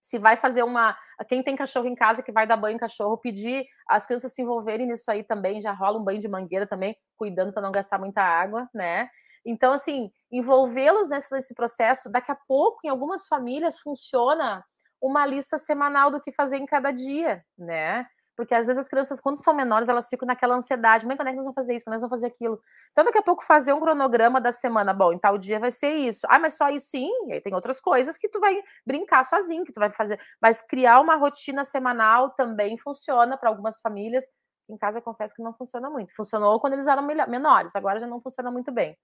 [0.05, 0.95] Se vai fazer uma.
[1.27, 4.41] Quem tem cachorro em casa que vai dar banho em cachorro, pedir as crianças se
[4.43, 7.97] envolverem nisso aí também, já rola um banho de mangueira também, cuidando para não gastar
[7.97, 9.09] muita água, né?
[9.43, 14.63] Então, assim, envolvê-los nesse, nesse processo, daqui a pouco, em algumas famílias, funciona
[15.01, 18.05] uma lista semanal do que fazer em cada dia, né?
[18.35, 21.05] Porque às vezes as crianças, quando são menores, elas ficam naquela ansiedade.
[21.05, 21.85] Mãe, quando é que nós vamos fazer isso?
[21.85, 22.59] Quando é nós vamos fazer aquilo?
[22.91, 24.93] Então, daqui a pouco, fazer um cronograma da semana.
[24.93, 26.27] Bom, em tal dia vai ser isso.
[26.29, 27.09] Ah, mas só isso sim.
[27.27, 30.19] E aí tem outras coisas que tu vai brincar sozinho, que tu vai fazer.
[30.41, 34.25] Mas criar uma rotina semanal também funciona para algumas famílias.
[34.69, 36.13] Em casa, confesso que não funciona muito.
[36.15, 38.97] Funcionou quando eles eram menores, agora já não funciona muito bem.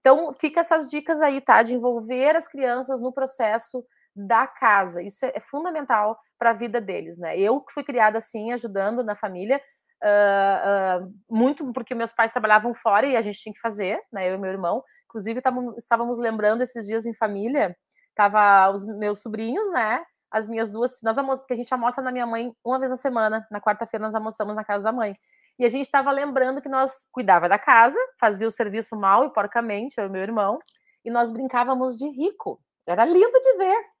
[0.00, 1.62] Então, fica essas dicas aí, tá?
[1.62, 3.82] De envolver as crianças no processo
[4.14, 5.02] da casa.
[5.02, 7.38] Isso é fundamental para a vida deles, né?
[7.38, 9.60] Eu que fui criada assim, ajudando na família,
[10.02, 14.28] uh, uh, muito porque meus pais trabalhavam fora e a gente tinha que fazer, né?
[14.28, 14.82] Eu e meu irmão.
[15.08, 15.40] Inclusive,
[15.76, 17.76] estávamos lembrando esses dias em família,
[18.14, 20.04] tava os meus sobrinhos, né?
[20.30, 22.96] As minhas duas, nós almoçamos, porque a gente almoça na minha mãe uma vez na
[22.96, 23.46] semana.
[23.50, 25.16] Na quarta-feira nós almoçamos na casa da mãe.
[25.58, 29.32] E a gente estava lembrando que nós cuidava da casa, fazia o serviço mal e
[29.32, 30.58] porcamente, eu e meu irmão,
[31.04, 32.60] e nós brincávamos de rico.
[32.86, 33.93] Era lindo de ver.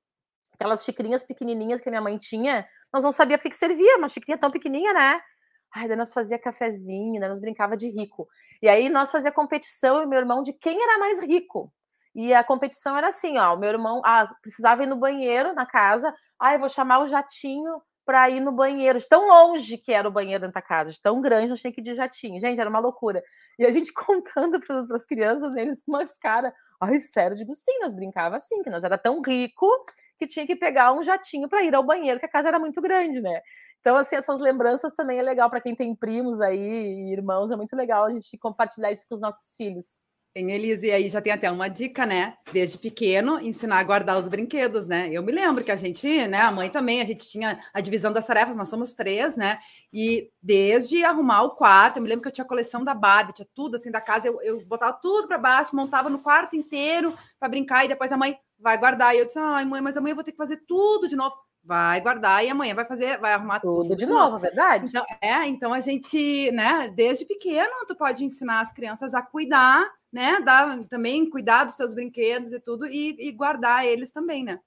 [0.54, 4.38] Aquelas xicrinhas pequenininhas que minha mãe tinha, nós não sabia para que servia, uma xicrinha
[4.38, 5.20] tão pequenininha, né?
[5.74, 8.28] Ai, daí nós fazia cafezinho, daí nós brincava de rico.
[8.62, 11.72] E aí nós fazia competição e meu irmão de quem era mais rico.
[12.14, 15.66] E a competição era assim, ó, o meu irmão ah, precisava ir no banheiro na
[15.66, 19.92] casa, ah, eu vou chamar o jatinho para ir no banheiro, de tão longe que
[19.92, 22.38] era o banheiro dentro da casa, de tão grande, nós tinha que ir de jatinho.
[22.40, 23.22] Gente, era uma loucura.
[23.58, 27.94] E a gente contando para as crianças, eles umas caras, ai, sério, digo, sim, nós
[27.94, 29.66] brincava assim, que nós era tão rico
[30.18, 32.80] que tinha que pegar um jatinho para ir ao banheiro, que a casa era muito
[32.80, 33.40] grande, né?
[33.80, 37.76] Então, assim, essas lembranças também é legal para quem tem primos aí irmãos, é muito
[37.76, 39.86] legal a gente compartilhar isso com os nossos filhos.
[40.34, 42.36] Tem, Elise, e aí já tem até uma dica, né?
[42.52, 45.08] Desde pequeno, ensinar a guardar os brinquedos, né?
[45.12, 46.40] Eu me lembro que a gente, né?
[46.40, 49.60] A mãe também, a gente tinha a divisão das tarefas, nós somos três, né?
[49.92, 53.46] E desde arrumar o quarto, eu me lembro que eu tinha coleção da Barbie, tinha
[53.54, 57.48] tudo assim da casa, eu, eu botava tudo para baixo, montava no quarto inteiro para
[57.48, 59.14] brincar, e depois a mãe vai guardar.
[59.14, 61.36] E eu disse, ai, mãe, mas amanhã eu vou ter que fazer tudo de novo
[61.64, 64.88] vai guardar e amanhã vai fazer, vai arrumar tudo, tudo de, novo, verdade?
[64.88, 69.90] Então, é, então a gente, né, desde pequeno, tu pode ensinar as crianças a cuidar
[70.14, 70.38] né?
[70.40, 74.60] Dar também cuidar dos seus brinquedos e tudo, e, e guardar eles também, né?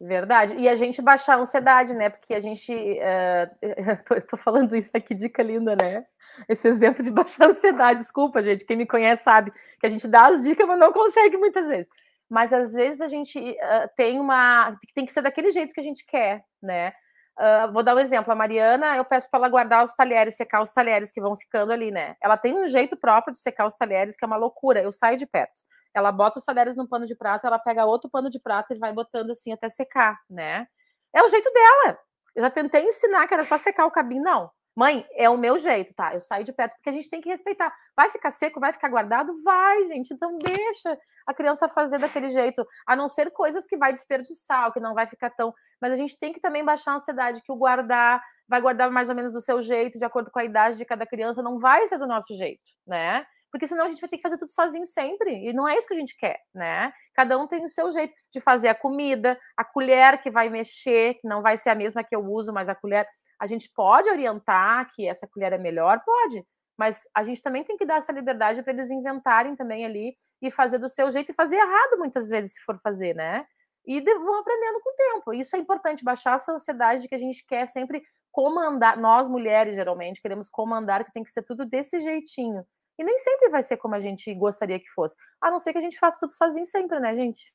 [0.00, 0.56] Verdade.
[0.56, 2.10] E a gente baixar a ansiedade, né?
[2.10, 2.72] Porque a gente.
[3.04, 6.04] Uh, tô, tô, falando isso aqui, dica linda, né?
[6.48, 8.00] Esse exemplo de baixar a ansiedade.
[8.00, 8.64] Desculpa, gente.
[8.64, 11.88] Quem me conhece sabe que a gente dá as dicas, mas não consegue muitas vezes.
[12.30, 14.76] Mas às vezes a gente uh, tem uma.
[14.94, 16.92] Tem que ser daquele jeito que a gente quer, né?
[17.38, 18.32] Uh, vou dar um exemplo.
[18.32, 21.72] A Mariana, eu peço para ela guardar os talheres, secar os talheres que vão ficando
[21.72, 22.14] ali, né?
[22.22, 24.82] Ela tem um jeito próprio de secar os talheres que é uma loucura.
[24.82, 25.62] Eu saio de perto.
[25.92, 28.78] Ela bota os talheres no pano de prata, ela pega outro pano de prata e
[28.78, 30.66] vai botando assim até secar, né?
[31.14, 31.98] É o jeito dela.
[32.34, 34.50] Eu já tentei ensinar que era só secar o cabinho, não.
[34.76, 36.12] Mãe, é o meu jeito, tá?
[36.12, 37.72] Eu saio de perto porque a gente tem que respeitar.
[37.96, 39.32] Vai ficar seco, vai ficar guardado?
[39.44, 40.12] Vai, gente.
[40.12, 44.80] Então deixa a criança fazer daquele jeito, a não ser coisas que vai desperdiçar, que
[44.80, 45.54] não vai ficar tão.
[45.80, 49.08] Mas a gente tem que também baixar a ansiedade que o guardar vai guardar mais
[49.08, 51.86] ou menos do seu jeito, de acordo com a idade de cada criança, não vai
[51.86, 53.24] ser do nosso jeito, né?
[53.50, 55.48] Porque senão a gente vai ter que fazer tudo sozinho sempre.
[55.48, 56.92] E não é isso que a gente quer, né?
[57.14, 61.14] Cada um tem o seu jeito de fazer a comida, a colher que vai mexer,
[61.14, 63.06] que não vai ser a mesma que eu uso, mas a colher
[63.44, 66.00] a gente pode orientar que essa colher é melhor?
[66.02, 66.42] Pode.
[66.78, 70.50] Mas a gente também tem que dar essa liberdade para eles inventarem também ali e
[70.50, 73.44] fazer do seu jeito e fazer errado muitas vezes, se for fazer, né?
[73.86, 75.34] E vão aprendendo com o tempo.
[75.34, 78.02] Isso é importante, baixar essa ansiedade de que a gente quer sempre
[78.32, 78.96] comandar.
[78.96, 82.64] Nós, mulheres, geralmente, queremos comandar que tem que ser tudo desse jeitinho.
[82.98, 85.16] E nem sempre vai ser como a gente gostaria que fosse.
[85.42, 87.52] A não ser que a gente faça tudo sozinho sempre, né, gente?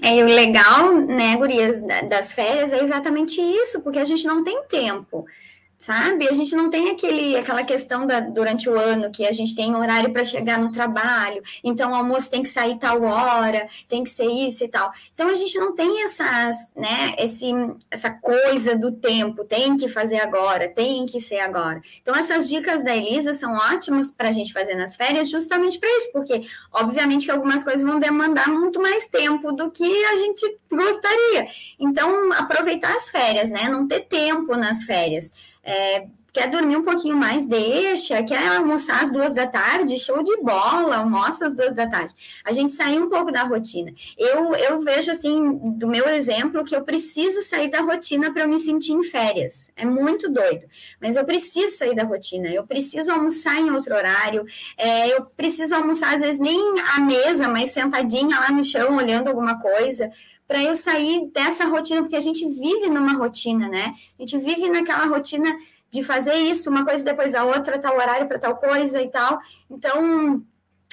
[0.00, 4.44] É, e o legal, né, gurias, das férias é exatamente isso, porque a gente não
[4.44, 5.26] tem tempo
[5.78, 6.28] sabe?
[6.28, 9.74] A gente não tem aquele, aquela questão da, durante o ano que a gente tem
[9.74, 14.10] horário para chegar no trabalho, então o almoço tem que sair tal hora, tem que
[14.10, 14.90] ser isso e tal.
[15.14, 17.50] Então a gente não tem essas, né, esse,
[17.90, 21.80] essa coisa do tempo, tem que fazer agora, tem que ser agora.
[22.00, 25.90] Então essas dicas da Elisa são ótimas para a gente fazer nas férias, justamente para
[25.98, 30.58] isso, porque obviamente que algumas coisas vão demandar muito mais tempo do que a gente
[30.70, 31.48] gostaria.
[31.78, 33.68] Então aproveitar as férias, né?
[33.68, 35.32] Não ter tempo nas férias.
[35.66, 38.22] É, quer dormir um pouquinho mais, deixa.
[38.22, 42.14] Quer almoçar às duas da tarde, show de bola, almoça às duas da tarde.
[42.44, 43.92] A gente sair um pouco da rotina.
[44.16, 48.58] Eu, eu vejo, assim, do meu exemplo, que eu preciso sair da rotina para me
[48.58, 49.72] sentir em férias.
[49.74, 50.66] É muito doido.
[51.00, 52.48] Mas eu preciso sair da rotina.
[52.48, 54.44] Eu preciso almoçar em outro horário.
[54.76, 56.60] É, eu preciso almoçar, às vezes, nem
[56.94, 60.12] à mesa, mas sentadinha lá no chão, olhando alguma coisa
[60.46, 63.94] para eu sair dessa rotina, porque a gente vive numa rotina, né?
[64.18, 65.54] A gente vive naquela rotina
[65.90, 69.38] de fazer isso, uma coisa depois da outra, tal horário para tal coisa e tal.
[69.70, 70.42] Então,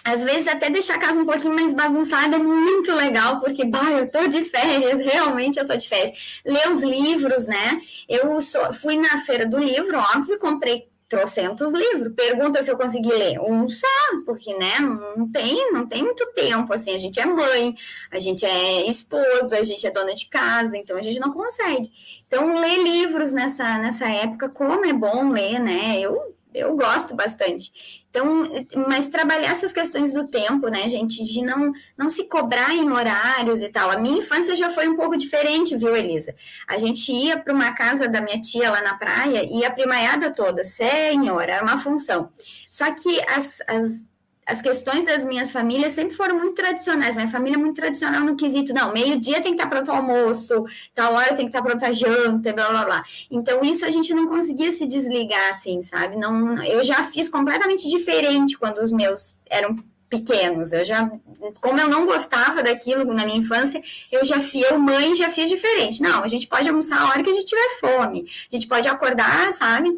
[0.03, 3.91] às vezes até deixar a casa um pouquinho mais bagunçada é muito legal, porque, bah,
[3.91, 6.41] eu tô de férias, realmente eu tô de férias.
[6.45, 7.81] Ler os livros, né?
[8.09, 12.13] Eu sou, fui na feira do livro, óbvio, comprei trocentos livros.
[12.15, 13.87] Pergunta se eu consegui ler um só,
[14.25, 17.75] porque, né, não tem, não tem muito tempo, assim, a gente é mãe,
[18.11, 21.91] a gente é esposa, a gente é dona de casa, então a gente não consegue.
[22.27, 27.71] Então, ler livros nessa, nessa época, como é bom ler, né, eu, eu gosto bastante.
[28.13, 28.47] Então,
[28.87, 33.63] mas trabalhar essas questões do tempo, né, gente, de não, não se cobrar em horários
[33.63, 33.89] e tal.
[33.89, 36.35] A minha infância já foi um pouco diferente, viu, Elisa?
[36.67, 40.29] A gente ia para uma casa da minha tia lá na praia e a primaiada
[40.29, 42.29] toda, senhora, era uma função.
[42.69, 44.05] Só que as, as
[44.45, 47.15] as questões das minhas famílias sempre foram muito tradicionais.
[47.15, 50.65] Minha família é muito tradicional no quesito, não, meio-dia tem que estar pronto o almoço,
[50.93, 53.03] tal hora tem que estar pronto a janta, blá blá blá.
[53.31, 56.17] Então, isso a gente não conseguia se desligar assim, sabe?
[56.17, 59.77] Não, eu já fiz completamente diferente quando os meus eram
[60.13, 60.73] pequenos.
[60.73, 61.11] Eu já,
[61.59, 65.49] como eu não gostava daquilo na minha infância, eu já fiz, eu mãe já fiz
[65.49, 66.01] diferente.
[66.01, 68.27] Não, a gente pode almoçar a hora que a gente tiver fome.
[68.51, 69.89] A gente pode acordar, sabe?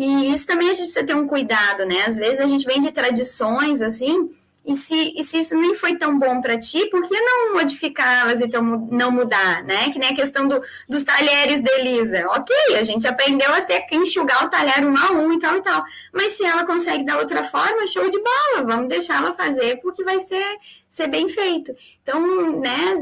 [0.00, 2.06] E isso também a gente precisa ter um cuidado, né?
[2.06, 4.30] Às vezes a gente vem de tradições assim,
[4.64, 8.40] e se, e se isso nem foi tão bom para ti, por que não modificá-las
[8.40, 9.90] e então não mudar, né?
[9.90, 12.26] Que nem a questão do, dos talheres da Elisa.
[12.30, 15.62] Ok, a gente aprendeu a ser, enxugar o talher um a um e tal e
[15.62, 15.84] tal.
[16.14, 20.02] Mas se ela consegue da outra forma, show de bola, vamos deixar ela fazer, porque
[20.02, 20.46] vai ser,
[20.88, 21.76] ser bem feito.
[22.02, 22.94] Então, né,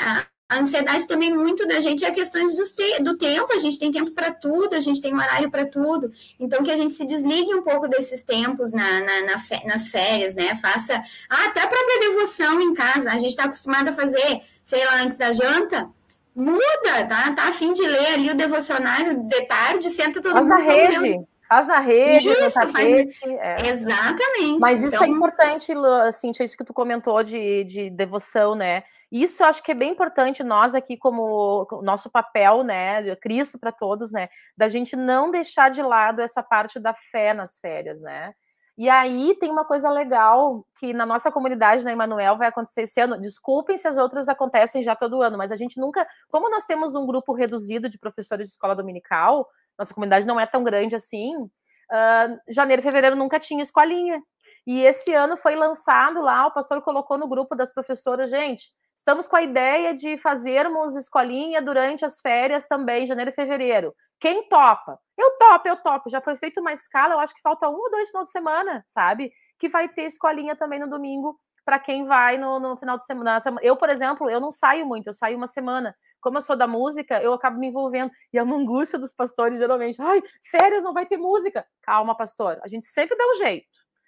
[0.00, 3.90] a, a ansiedade também muito da gente é questões te do tempo, a gente tem
[3.90, 6.12] tempo para tudo, a gente tem horário para tudo.
[6.38, 10.34] Então, que a gente se desligue um pouco desses tempos na, na, na nas férias,
[10.34, 10.58] né?
[10.60, 13.10] Faça ah, até a própria devoção em casa.
[13.10, 15.88] A gente está acostumado a fazer, sei lá, antes da janta.
[16.36, 17.32] Muda, tá?
[17.32, 20.58] Tá a fim de ler ali o devocionário de tarde, senta todo Faz mundo.
[20.58, 21.20] Na rede.
[21.48, 23.20] Faz na rede, isso, no tapete.
[23.20, 23.32] Faz...
[23.38, 23.68] É.
[23.70, 24.58] Exatamente.
[24.58, 25.06] Mas isso é então...
[25.06, 25.72] é importante,
[26.12, 28.82] Cintia, isso que tu comentou de, de devoção, né?
[29.14, 33.70] Isso eu acho que é bem importante nós aqui como nosso papel, né, Cristo para
[33.70, 38.34] todos, né, da gente não deixar de lado essa parte da fé nas férias, né?
[38.76, 43.00] E aí tem uma coisa legal que na nossa comunidade, na Emanuel, vai acontecer esse
[43.00, 43.20] ano.
[43.20, 46.96] Desculpem se as outras acontecem já todo ano, mas a gente nunca, como nós temos
[46.96, 49.48] um grupo reduzido de professores de escola dominical,
[49.78, 51.36] nossa comunidade não é tão grande assim.
[51.36, 54.20] Uh, janeiro e fevereiro nunca tinha escolinha.
[54.66, 59.26] E esse ano foi lançado lá, o pastor colocou no grupo das professoras, gente, estamos
[59.26, 63.94] com a ideia de fazermos escolinha durante as férias também, janeiro e fevereiro.
[64.20, 64.98] Quem topa?
[65.18, 66.10] Eu topo, eu topo.
[66.10, 68.84] Já foi feita uma escala, eu acho que falta um ou dois finais de semana,
[68.86, 69.32] sabe?
[69.58, 73.38] Que vai ter escolinha também no domingo para quem vai no, no final de semana.
[73.62, 75.94] Eu, por exemplo, eu não saio muito, eu saio uma semana.
[76.20, 78.10] Como eu sou da música, eu acabo me envolvendo.
[78.32, 81.66] E a angústia dos pastores, geralmente, ai, férias não vai ter música.
[81.82, 83.66] Calma, pastor, a gente sempre dá um jeito.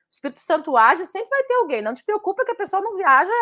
[0.08, 1.82] O Espírito Santo age, sempre vai ter alguém.
[1.82, 3.32] Não te preocupa que a pessoa não viaja,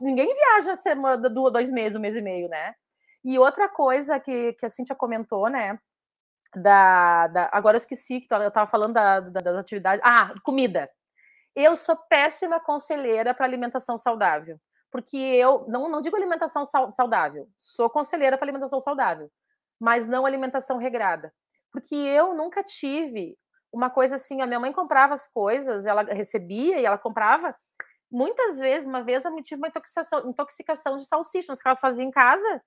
[0.00, 2.74] ninguém viaja semana, dois meses, um mês e meio, né?
[3.24, 5.78] E outra coisa que, que a Cintia comentou, né?
[6.54, 10.04] Da, da, agora eu esqueci que eu estava falando da, da, das atividades.
[10.04, 10.90] Ah, comida.
[11.54, 14.58] Eu sou péssima conselheira para alimentação saudável,
[14.90, 19.30] porque eu não, não digo alimentação saudável, sou conselheira para alimentação saudável,
[19.78, 21.32] mas não alimentação regrada,
[21.72, 23.36] porque eu nunca tive
[23.72, 24.40] uma coisa assim.
[24.40, 27.54] A minha mãe comprava as coisas, ela recebia e ela comprava.
[28.10, 32.10] Muitas vezes, uma vez eu tive uma intoxicação, intoxicação de salsicha, nos casos fazia em
[32.10, 32.62] casa,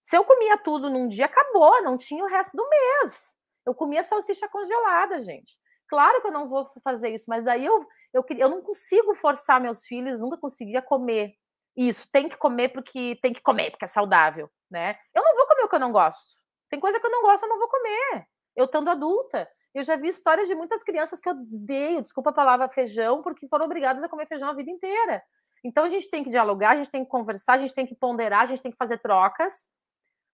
[0.00, 3.36] se eu comia tudo num dia, acabou, não tinha o resto do mês.
[3.66, 5.52] Eu comia salsicha congelada, gente.
[5.88, 9.60] Claro que eu não vou fazer isso, mas daí eu, eu, eu não consigo forçar
[9.60, 11.34] meus filhos, nunca conseguia comer
[11.76, 12.08] isso.
[12.10, 14.98] Tem que comer porque tem que comer, porque é saudável, né?
[15.14, 16.38] Eu não vou comer o que eu não gosto.
[16.70, 18.26] Tem coisa que eu não gosto, eu não vou comer.
[18.54, 19.48] Eu estando adulta.
[19.74, 23.66] Eu já vi histórias de muitas crianças que odeio, desculpa a palavra feijão, porque foram
[23.66, 25.22] obrigadas a comer feijão a vida inteira.
[25.64, 27.94] Então a gente tem que dialogar, a gente tem que conversar, a gente tem que
[27.94, 29.68] ponderar, a gente tem que fazer trocas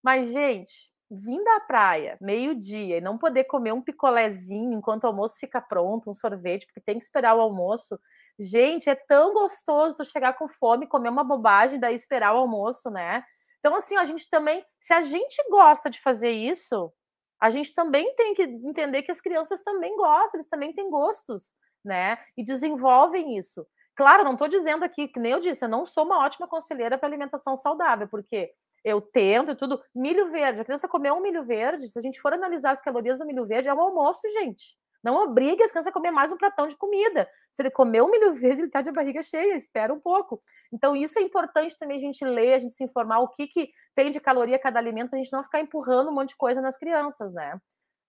[0.04, 5.38] mas, gente, vir da praia, meio-dia, e não poder comer um picolézinho enquanto o almoço
[5.40, 7.98] fica pronto, um sorvete, porque tem que esperar o almoço.
[8.38, 12.90] Gente, é tão gostoso tu chegar com fome, comer uma bobagem, daí esperar o almoço,
[12.90, 13.24] né?
[13.60, 16.92] Então, assim, a gente também, se a gente gosta de fazer isso,
[17.40, 21.54] a gente também tem que entender que as crianças também gostam, eles também têm gostos,
[21.84, 22.18] né?
[22.36, 23.66] E desenvolvem isso.
[23.96, 26.98] Claro, não estou dizendo aqui, que nem eu disse, eu não sou uma ótima conselheira
[26.98, 28.50] para alimentação saudável, porque
[28.84, 29.80] eu tento e tudo.
[29.94, 33.18] Milho verde, a criança comeu um milho verde, se a gente for analisar as calorias
[33.18, 34.76] do milho verde, é um almoço, gente.
[35.04, 37.28] Não obrigue as crianças a comer mais um pratão de comida.
[37.52, 40.42] Se ele comeu um milho verde, ele está de barriga cheia, espera um pouco.
[40.72, 43.70] Então, isso é importante também a gente ler, a gente se informar o que, que
[43.94, 46.62] tem de caloria cada alimento, para a gente não ficar empurrando um monte de coisa
[46.62, 47.60] nas crianças, né?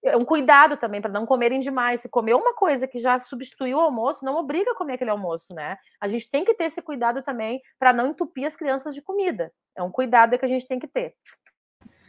[0.05, 2.01] é um cuidado também para não comerem demais.
[2.01, 5.53] Se comer uma coisa que já substituiu o almoço, não obriga a comer aquele almoço,
[5.53, 5.77] né?
[5.99, 9.51] A gente tem que ter esse cuidado também para não entupir as crianças de comida.
[9.75, 11.15] É um cuidado que a gente tem que ter.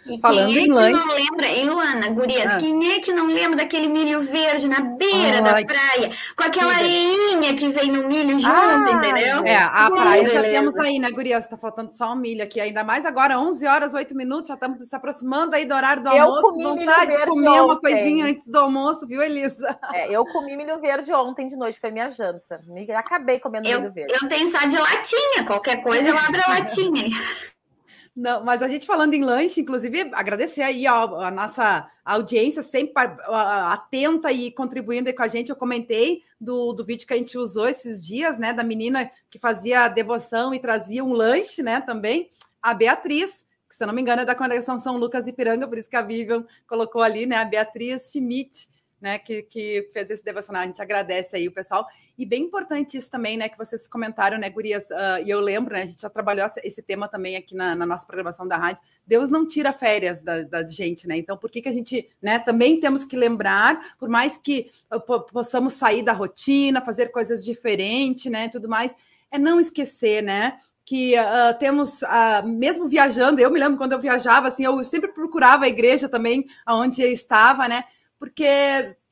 [0.09, 0.93] E Falando quem é que lanche...
[0.93, 2.59] não lembra, hein, Luana, gurias, ah.
[2.59, 7.55] quem é que não lembra daquele milho verde na beira da praia, com aquela areinha
[7.55, 9.45] que vem no milho junto, ah, entendeu?
[9.45, 10.43] É, a praia beleza.
[10.43, 13.67] já temos aí, né, gurias, tá faltando só um milho aqui, ainda mais agora, 11
[13.67, 17.11] horas, 8 minutos, já estamos se aproximando aí do horário do eu almoço, comi vontade
[17.11, 17.61] de comer ontem.
[17.61, 19.77] uma coisinha antes do almoço, viu, Elisa?
[19.93, 22.61] É, eu comi milho verde ontem de noite, foi minha janta,
[22.97, 24.15] acabei comendo eu, milho verde.
[24.15, 27.11] Eu tenho só de latinha, qualquer coisa eu abro a latinha.
[28.17, 32.95] Não, mas a gente falando em lanche, inclusive, agradecer aí ó, a nossa audiência sempre
[33.29, 35.51] atenta e contribuindo com a gente.
[35.51, 38.55] Eu comentei do, do vídeo que a gente usou esses dias, né?
[38.55, 41.79] Da menina que fazia devoção e trazia um lanche, né?
[41.83, 42.31] Também,
[42.63, 45.69] a Beatriz, que se eu não me engano é da Congregação São Lucas e Piranga,
[45.69, 47.37] por isso que a Vivian colocou ali, né?
[47.37, 48.67] A Beatriz Schmidt
[49.01, 50.63] né, que, que fez esse devocional.
[50.63, 51.87] A gente agradece aí o pessoal.
[52.17, 54.85] E bem importante isso também, né, que vocês comentaram, né, Gurias?
[54.91, 57.85] Uh, e eu lembro, né, a gente já trabalhou esse tema também aqui na, na
[57.85, 58.83] nossa programação da rádio.
[59.07, 61.17] Deus não tira férias da, da, gente, né?
[61.17, 65.01] Então, por que, que a gente, né, também temos que lembrar, por mais que uh,
[65.01, 68.95] possamos sair da rotina, fazer coisas diferentes, né, tudo mais,
[69.31, 74.01] é não esquecer, né, que uh, temos, uh, mesmo viajando, eu me lembro quando eu
[74.01, 77.85] viajava, assim, eu sempre procurava a igreja também, aonde eu estava, né?
[78.19, 78.47] Porque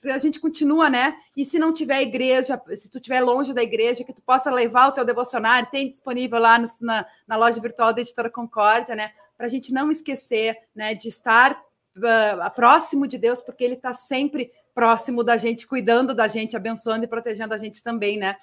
[0.04, 1.16] a gente continua, né?
[1.36, 4.88] E se não tiver igreja, se tu estiver longe da igreja, que tu possa levar
[4.88, 9.12] o teu devocionário, tem disponível lá no, na, na loja virtual da Editora Concórdia, né?
[9.36, 11.60] Para a gente não esquecer, né, de estar
[11.96, 17.04] uh, próximo de Deus, porque Ele está sempre próximo da gente, cuidando da gente, abençoando
[17.04, 18.36] e protegendo a gente também, né?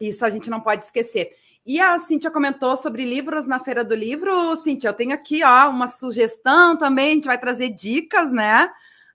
[0.00, 1.30] Isso a gente não pode esquecer.
[1.64, 4.56] E a Cíntia comentou sobre livros na Feira do Livro.
[4.56, 8.70] Cíntia, eu tenho aqui ó, uma sugestão também, a gente vai trazer dicas, né?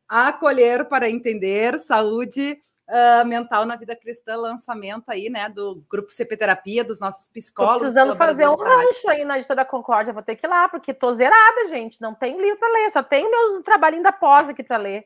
[0.07, 6.37] Acolher para Entender Saúde uh, Mental na Vida Cristã, lançamento aí, né, do grupo CP
[6.37, 7.79] Terapia, dos nossos psicólogos.
[7.79, 10.93] Tô precisando fazer um rancho aí na editora Concórdia, vou ter que ir lá, porque
[10.93, 14.63] tô zerada, gente, não tenho livro para ler, só tenho meus trabalhinhos da pós aqui
[14.63, 15.05] para ler.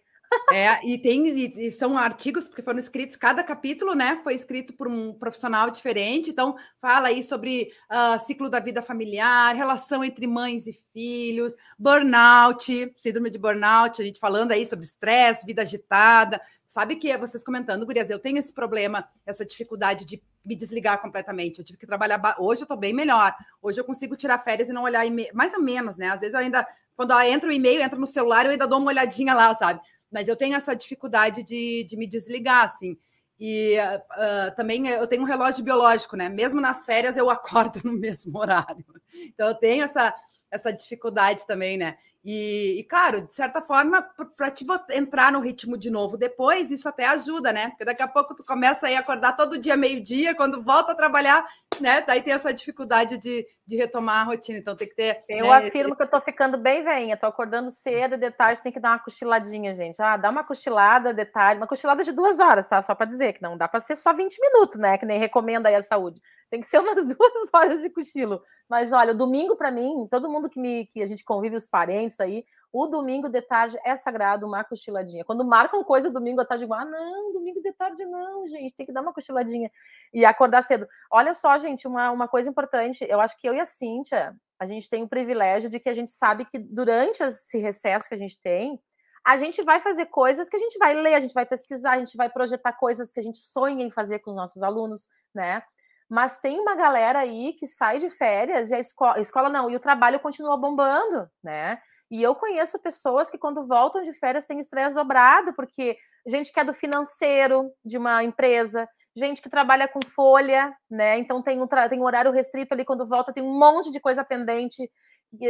[0.52, 4.74] É, e tem e, e, são artigos porque foram escritos, cada capítulo, né, foi escrito
[4.74, 6.30] por um profissional diferente.
[6.30, 12.94] Então, fala aí sobre uh, ciclo da vida familiar, relação entre mães e filhos, burnout,
[12.98, 16.42] síndrome de burnout, a gente falando aí sobre estresse, vida agitada.
[16.68, 21.60] Sabe que vocês comentando, Gurias, eu tenho esse problema, essa dificuldade de me desligar completamente.
[21.60, 22.36] Eu tive que trabalhar.
[22.40, 23.36] Hoje eu tô bem melhor.
[23.62, 26.10] Hoje eu consigo tirar férias e não olhar e-mail, mais ou menos, né?
[26.10, 28.92] Às vezes eu ainda, quando entra o e-mail, entra no celular, eu ainda dou uma
[28.92, 29.82] olhadinha lá, sabe?
[30.12, 32.98] Mas eu tenho essa dificuldade de, de me desligar, assim.
[33.40, 36.28] E uh, também eu tenho um relógio biológico, né?
[36.28, 38.86] Mesmo nas férias eu acordo no mesmo horário.
[39.14, 40.14] Então eu tenho essa,
[40.52, 41.98] essa dificuldade também, né?
[42.24, 44.02] E, e claro, de certa forma,
[44.36, 47.70] para te entrar no ritmo de novo depois, isso até ajuda, né?
[47.70, 51.46] Porque daqui a pouco tu começa a acordar todo dia, meio-dia, quando volta a trabalhar,
[51.82, 52.02] né?
[52.02, 54.60] Daí tem essa dificuldade de, de retomar a rotina.
[54.60, 55.24] Então tem que ter.
[55.28, 55.98] Eu né, afirmo esse...
[55.98, 59.00] que eu tô ficando bem veinha, tô acordando cedo, de tarde tem que dar uma
[59.00, 60.02] cochiladinha, gente.
[60.02, 62.82] Ah, dá uma cochilada de tarde, uma cochilada de duas horas, tá?
[62.82, 64.98] Só para dizer que não dá para ser só 20 minutos, né?
[64.98, 66.22] Que nem recomenda aí a saúde.
[66.50, 68.42] Tem que ser umas duas horas de cochilo.
[68.70, 71.68] Mas olha, o domingo para mim, todo mundo que me que a gente convive os
[71.68, 75.26] parentes aí, o domingo de tarde é sagrado, uma cochiladinha.
[75.26, 78.92] Quando marcam coisa domingo à tarde, ah, não, domingo de tarde não, gente, tem que
[78.92, 79.72] dar uma cochiladinha
[80.14, 80.88] e acordar cedo.
[81.12, 84.68] Olha só, gente, uma, uma coisa importante, eu acho que eu e a Cíntia, a
[84.68, 88.18] gente tem o privilégio de que a gente sabe que durante esse recesso que a
[88.18, 88.80] gente tem,
[89.26, 92.00] a gente vai fazer coisas que a gente vai ler, a gente vai pesquisar, a
[92.00, 95.64] gente vai projetar coisas que a gente sonha em fazer com os nossos alunos, né?
[96.10, 99.70] Mas tem uma galera aí que sai de férias e a escola, a escola não,
[99.70, 101.80] e o trabalho continua bombando, né?
[102.10, 105.98] E eu conheço pessoas que, quando voltam de férias, têm estresse dobrado, porque
[106.28, 111.18] gente que é do financeiro de uma empresa, gente que trabalha com folha, né?
[111.18, 114.24] Então tem um, tem um horário restrito ali quando volta, tem um monte de coisa
[114.24, 114.90] pendente,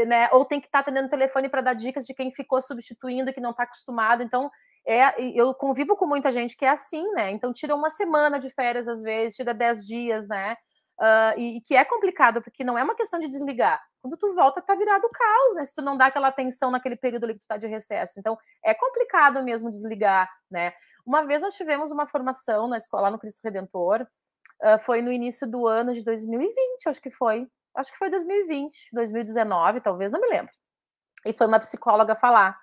[0.08, 0.30] né?
[0.32, 3.34] Ou tem que estar tá atendendo o telefone para dar dicas de quem ficou substituindo,
[3.34, 4.22] que não está acostumado.
[4.22, 4.50] Então,
[4.86, 7.32] é, eu convivo com muita gente que é assim, né?
[7.32, 10.56] Então tira uma semana de férias às vezes, tira dez dias, né?
[11.00, 13.82] Uh, e, e, que é complicado, porque não é uma questão de desligar.
[14.02, 15.64] Quando tu volta, tá virado caos, né?
[15.64, 18.20] Se tu não dá aquela atenção naquele período ali que tu tá de recesso.
[18.20, 20.74] Então, é complicado mesmo desligar, né?
[21.06, 24.06] Uma vez nós tivemos uma formação na escola, lá no Cristo Redentor,
[24.62, 27.48] uh, foi no início do ano de 2020, acho que foi.
[27.76, 30.52] Acho que foi 2020, 2019, talvez, não me lembro.
[31.26, 32.60] E foi uma psicóloga falar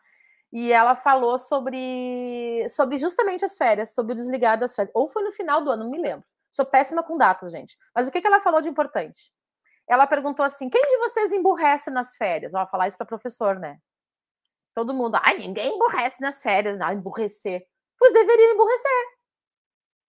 [0.53, 4.95] e ela falou sobre, sobre justamente as férias, sobre o desligar das férias.
[4.95, 6.27] Ou foi no final do ano, não me lembro.
[6.51, 7.77] Sou péssima com datas, gente.
[7.95, 9.33] Mas o que, que ela falou de importante?
[9.89, 12.55] Ela perguntou assim: quem de vocês emburrece nas férias?
[12.55, 13.79] Ó, falar isso para professor, né?
[14.75, 17.65] Todo mundo, ai, ninguém emburrece nas férias, não, emburrecer.
[17.99, 19.05] Pois deveriam emburrecer.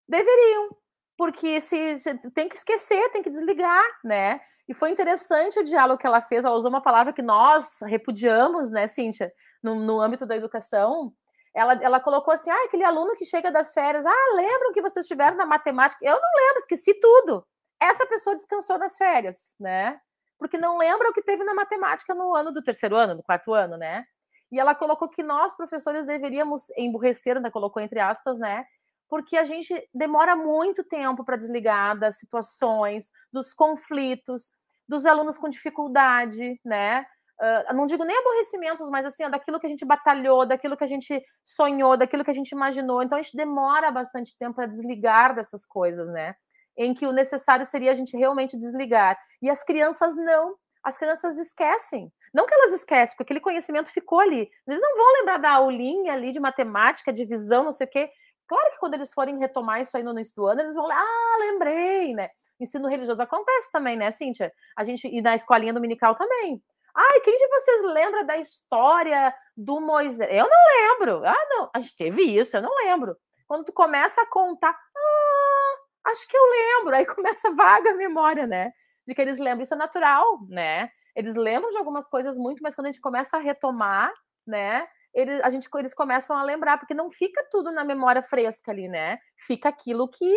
[0.08, 0.70] Deveriam.
[1.18, 4.42] Porque se, se tem que esquecer, tem que desligar, né?
[4.68, 6.44] E foi interessante o diálogo que ela fez.
[6.44, 9.32] Ela usou uma palavra que nós repudiamos, né, Cíntia,
[9.64, 11.14] no, no âmbito da educação.
[11.58, 15.06] Ela, ela colocou assim: ah, aquele aluno que chega das férias, ah, lembram que vocês
[15.06, 16.06] estiveram na matemática?
[16.06, 17.46] Eu não lembro, esqueci tudo.
[17.80, 20.00] Essa pessoa descansou nas férias, né?
[20.38, 23.54] Porque não lembra o que teve na matemática no ano do terceiro ano, no quarto
[23.54, 24.06] ano, né?
[24.52, 28.66] E ela colocou que nós, professores, deveríamos emburrecer, ainda colocou entre aspas, né?
[29.10, 34.52] porque a gente demora muito tempo para desligar das situações, dos conflitos,
[34.88, 37.06] dos alunos com dificuldade, né?
[37.40, 40.88] Uh, não digo nem aborrecimentos, mas assim, daquilo que a gente batalhou, daquilo que a
[40.88, 43.04] gente sonhou, daquilo que a gente imaginou.
[43.04, 46.36] Então a gente demora bastante tempo para desligar dessas coisas, né?
[46.76, 49.18] Em que o necessário seria a gente realmente desligar.
[49.42, 50.56] E as crianças não.
[50.84, 52.12] As crianças esquecem.
[52.34, 54.50] Não que elas esquecem, porque aquele conhecimento ficou ali.
[54.68, 58.10] Eles não vão lembrar da aulinha ali de matemática, divisão, não sei o quê.
[58.48, 60.96] Claro que quando eles forem retomar isso aí no início do ano, eles vão lá,
[60.98, 62.30] ah, lembrei, né?
[62.60, 64.52] Ensino religioso acontece também, né, Cíntia?
[64.76, 66.62] A gente, e na escolinha dominical também.
[66.98, 70.30] Ai, quem de vocês lembra da história do Moisés?
[70.32, 71.26] Eu não lembro.
[71.26, 73.16] Ah, não, a gente teve isso, eu não lembro.
[73.48, 76.96] Quando tu começa a contar, ah, acho que eu lembro.
[76.96, 78.72] Aí começa vaga a memória, né?
[79.08, 79.64] De que eles lembram.
[79.64, 80.90] Isso é natural, né?
[81.16, 84.12] Eles lembram de algumas coisas muito, mas quando a gente começa a retomar,
[84.46, 84.88] né?
[85.18, 88.88] eles, a gente, eles começam a lembrar, porque não fica tudo na memória fresca ali,
[88.88, 89.18] né?
[89.36, 90.32] Fica aquilo que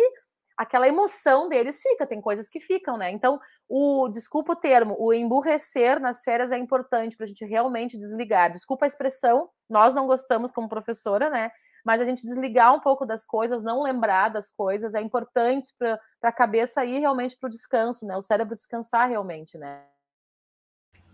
[0.61, 3.09] aquela emoção deles fica, tem coisas que ficam, né?
[3.09, 7.97] Então, o desculpa o termo, o emburrecer nas férias é importante para a gente realmente
[7.97, 8.51] desligar.
[8.51, 11.49] Desculpa a expressão, nós não gostamos como professora, né?
[11.83, 15.99] Mas a gente desligar um pouco das coisas, não lembrar das coisas, é importante para
[16.21, 18.15] a cabeça ir realmente para o descanso, né?
[18.15, 19.83] O cérebro descansar realmente, né?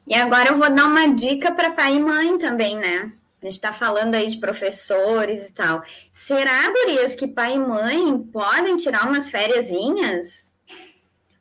[0.06, 3.14] E agora eu vou dar uma dica para pai e mãe também, né?
[3.42, 5.84] A gente está falando aí de professores e tal.
[6.12, 10.56] Será, Gurias, que pai e mãe podem tirar umas fériasinhas?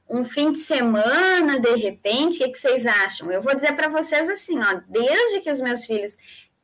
[0.08, 2.36] Um fim de semana, de repente?
[2.36, 3.32] O que, que vocês acham?
[3.32, 6.16] Eu vou dizer para vocês assim, ó, desde que os meus filhos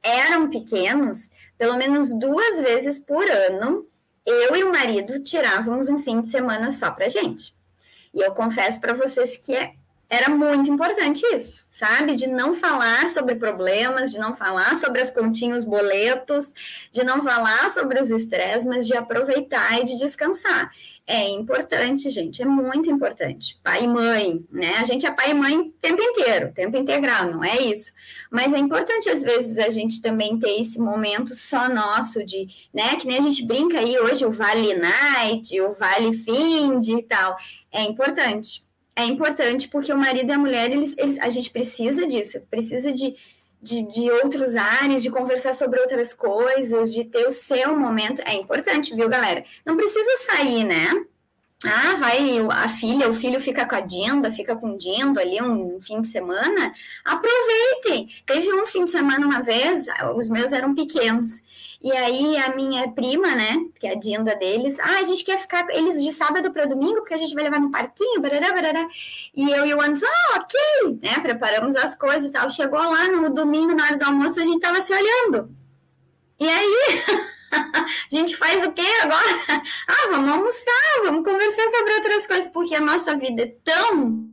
[0.02, 3.86] eram pequenos, pelo menos duas vezes por ano,
[4.26, 7.54] eu e o marido tirávamos um fim de semana só para gente.
[8.12, 9.74] E eu confesso para vocês que é,
[10.12, 12.14] era muito importante isso, sabe?
[12.14, 16.52] De não falar sobre problemas, de não falar sobre as continhas, boletos,
[16.92, 20.70] de não falar sobre os estresses, mas de aproveitar e de descansar.
[21.06, 23.58] É importante, gente, é muito importante.
[23.64, 24.76] Pai e mãe, né?
[24.76, 27.90] A gente é pai e mãe o tempo inteiro, tempo integral, não é isso.
[28.30, 32.96] Mas é importante, às vezes, a gente também ter esse momento só nosso de, né?
[32.96, 37.34] Que nem a gente brinca aí hoje, o Vale Night, o Vale Find e tal.
[37.72, 38.62] É importante.
[38.94, 42.92] É importante porque o marido e a mulher, eles, eles, a gente precisa disso, precisa
[42.92, 43.16] de,
[43.60, 48.20] de, de outros ares, de conversar sobre outras coisas, de ter o seu momento.
[48.22, 49.44] É importante, viu, galera?
[49.64, 50.88] Não precisa sair, né?
[51.64, 55.40] Ah, vai a filha, o filho fica com a Dinda, fica com o Dindo ali
[55.40, 56.74] um fim de semana.
[57.04, 58.08] Aproveitem.
[58.26, 59.86] Teve um fim de semana uma vez,
[60.16, 61.40] os meus eram pequenos.
[61.82, 65.40] E aí a minha prima, né, que é a Dinda deles, ah, a gente quer
[65.40, 68.86] ficar eles de sábado para domingo, porque a gente vai levar no parquinho, barará, barará.
[69.34, 72.48] E eu e o Anderson, ah, ok, né, preparamos as coisas e tal.
[72.48, 75.50] Chegou lá no domingo, na hora do almoço, a gente tava se olhando.
[76.38, 77.02] E aí,
[78.22, 79.22] gente faz o quê agora?
[79.88, 84.28] Ah, vamos almoçar, vamos conversar sobre outras coisas, porque a nossa vida é tão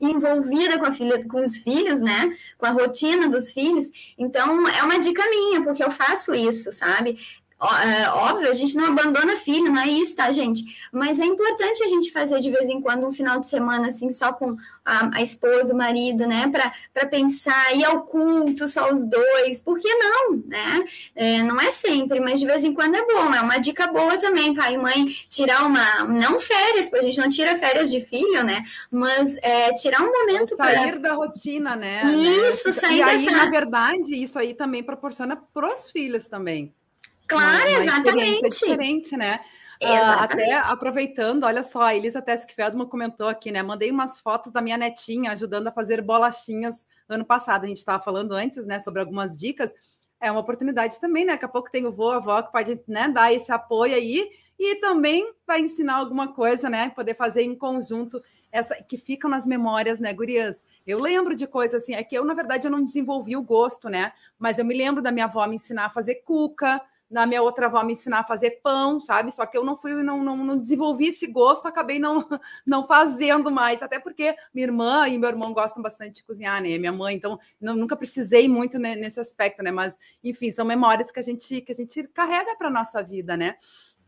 [0.00, 2.36] envolvida com a filha, com os filhos, né?
[2.56, 3.90] Com a rotina dos filhos.
[4.16, 7.18] Então, é uma dica minha, porque eu faço isso, sabe?
[7.60, 10.64] É, óbvio, a gente não abandona filho, não é isso, tá, gente?
[10.92, 14.12] Mas é importante a gente fazer de vez em quando um final de semana, assim,
[14.12, 16.48] só com a, a esposa, o marido, né?
[16.48, 20.84] Para pensar, ir ao culto, só os dois, por que não, né?
[21.16, 24.16] É, não é sempre, mas de vez em quando é bom, é uma dica boa
[24.18, 28.00] também, pai e mãe, tirar uma, não férias, porque a gente não tira férias de
[28.00, 28.62] filho, né?
[28.88, 30.74] Mas é, tirar um momento para.
[30.74, 31.10] Sair pra...
[31.10, 32.04] da rotina, né?
[32.04, 33.36] Isso, sair E aí, dessa...
[33.36, 36.72] na verdade, isso aí também proporciona para os filhos também.
[37.28, 38.48] Claro, uma, exatamente.
[38.48, 39.40] diferente, né?
[39.82, 43.62] Uh, até aproveitando, olha só, a Elisa Teskfeldman comentou aqui, né?
[43.62, 47.64] Mandei umas fotos da minha netinha ajudando a fazer bolachinhas ano passado.
[47.64, 49.72] A gente estava falando antes, né, sobre algumas dicas.
[50.20, 51.34] É uma oportunidade também, né?
[51.34, 54.28] Daqui a pouco tem o vô, a avó que pode né, dar esse apoio aí
[54.58, 56.90] e também vai ensinar alguma coisa, né?
[56.90, 58.20] Poder fazer em conjunto
[58.50, 60.64] essa que ficam nas memórias, né, gurias?
[60.84, 63.88] Eu lembro de coisas assim, é que eu, na verdade, eu não desenvolvi o gosto,
[63.88, 64.12] né?
[64.36, 67.66] Mas eu me lembro da minha avó me ensinar a fazer cuca, na minha outra
[67.66, 69.30] avó me ensinar a fazer pão, sabe?
[69.30, 72.26] Só que eu não fui, não, não, não desenvolvi esse gosto, acabei não,
[72.66, 76.76] não fazendo mais, até porque minha irmã e meu irmão gostam bastante de cozinhar, né?
[76.76, 79.70] Minha mãe, então não, nunca precisei muito nesse aspecto, né?
[79.70, 83.56] Mas, enfim, são memórias que a gente, que a gente carrega para nossa vida, né?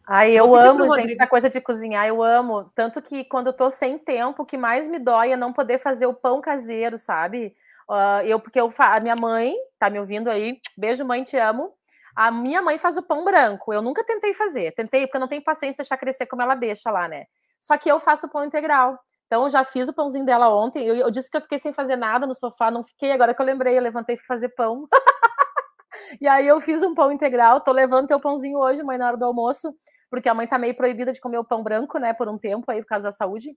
[0.07, 2.71] Ai, eu amo, gente, essa coisa de cozinhar, eu amo.
[2.75, 5.79] Tanto que quando eu tô sem tempo, o que mais me dói é não poder
[5.79, 7.55] fazer o pão caseiro, sabe?
[7.89, 10.59] Uh, eu, porque eu, a minha mãe, tá me ouvindo aí?
[10.77, 11.73] Beijo, mãe, te amo
[12.15, 13.73] a minha mãe faz o pão branco.
[13.73, 14.73] Eu nunca tentei fazer.
[14.73, 17.25] Tentei, porque eu não tenho paciência de deixar crescer como ela deixa lá, né?
[17.61, 18.99] Só que eu faço o pão integral.
[19.27, 20.85] Então, eu já fiz o pãozinho dela ontem.
[20.85, 22.71] Eu, eu, disse que eu fiquei sem fazer nada no sofá.
[22.71, 23.13] Não fiquei.
[23.13, 24.89] Agora que eu lembrei, eu levantei para fazer pão.
[26.21, 27.61] e aí, eu fiz um pão integral.
[27.61, 29.73] Tô levando teu pãozinho hoje, mãe, na hora do almoço.
[30.11, 32.13] Porque a mãe tá meio proibida de comer o pão branco, né?
[32.13, 33.55] Por um tempo aí, por causa da saúde.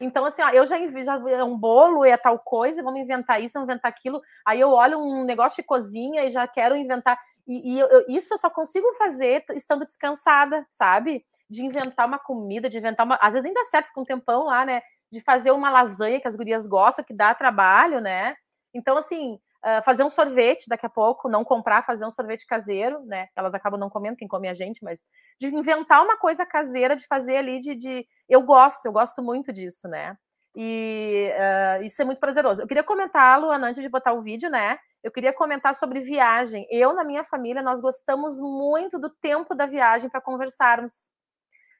[0.00, 3.52] Então, assim, ó, eu já, já é um bolo, é tal coisa, vamos inventar isso,
[3.54, 4.22] vamos inventar aquilo.
[4.46, 7.18] Aí eu olho um negócio de cozinha e já quero inventar.
[7.46, 11.24] E, e eu, isso eu só consigo fazer estando descansada, sabe?
[11.48, 13.16] De inventar uma comida, de inventar uma.
[13.16, 14.82] Às vezes nem dá certo com um tempão lá, né?
[15.10, 18.36] De fazer uma lasanha que as gurias gostam, que dá trabalho, né?
[18.72, 23.04] Então, assim, uh, fazer um sorvete daqui a pouco, não comprar, fazer um sorvete caseiro,
[23.04, 23.28] né?
[23.36, 25.00] Elas acabam não comendo, quem come é a gente, mas
[25.38, 27.74] de inventar uma coisa caseira, de fazer ali, de.
[27.74, 28.06] de...
[28.28, 30.16] Eu gosto, eu gosto muito disso, né?
[30.54, 32.62] E uh, isso é muito prazeroso.
[32.62, 34.78] Eu queria comentar, Luana, antes de botar o vídeo, né?
[35.02, 36.66] Eu queria comentar sobre viagem.
[36.70, 41.12] Eu, na minha família, nós gostamos muito do tempo da viagem para conversarmos.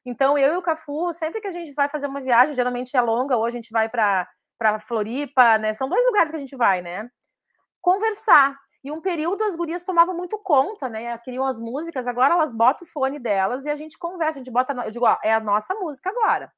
[0.05, 3.01] Então, eu e o Cafu, sempre que a gente vai fazer uma viagem, geralmente é
[3.01, 4.27] longa, ou a gente vai para
[4.81, 5.75] Floripa, né?
[5.75, 7.11] São dois lugares que a gente vai, né?
[7.81, 8.57] Conversar.
[8.83, 11.19] E um período as gurias tomavam muito conta, né?
[11.19, 14.39] Queriam as músicas, agora elas botam o fone delas e a gente conversa.
[14.39, 14.73] A gente bota.
[14.73, 16.51] Eu digo, ó, é a nossa música agora.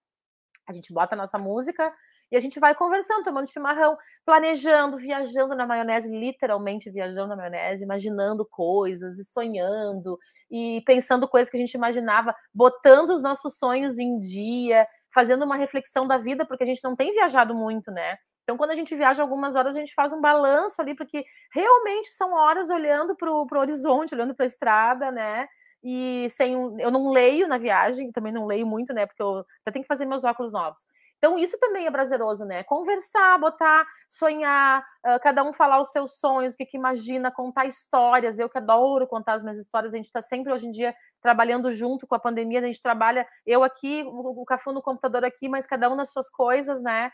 [0.69, 1.93] A gente bota a nossa música
[2.31, 7.85] e a gente vai conversando, tomando chimarrão, planejando, viajando na maionese, literalmente viajando na maionese,
[7.85, 10.19] imaginando coisas e sonhando
[10.51, 15.57] e pensando coisas que a gente imaginava, botando os nossos sonhos em dia, fazendo uma
[15.57, 18.17] reflexão da vida, porque a gente não tem viajado muito, né?
[18.45, 22.09] Então, quando a gente viaja algumas horas, a gente faz um balanço ali, porque realmente
[22.13, 25.47] são horas olhando para o horizonte, olhando para a estrada, né?
[25.83, 29.07] E sem eu não leio na viagem, também não leio muito, né?
[29.07, 30.83] Porque eu até tenho que fazer meus óculos novos.
[31.19, 32.65] Então, isso também é prazeroso, né?
[32.65, 37.65] Conversar, botar, sonhar, uh, cada um falar os seus sonhos, o que, que imagina, contar
[37.65, 38.41] histórias.
[38.41, 41.71] Eu que adoro contar as minhas histórias, a gente está sempre hoje em dia trabalhando
[41.71, 45.49] junto com a pandemia, a gente trabalha, eu aqui, o, o Cafu no computador aqui,
[45.49, 47.13] mas cada um nas suas coisas, né?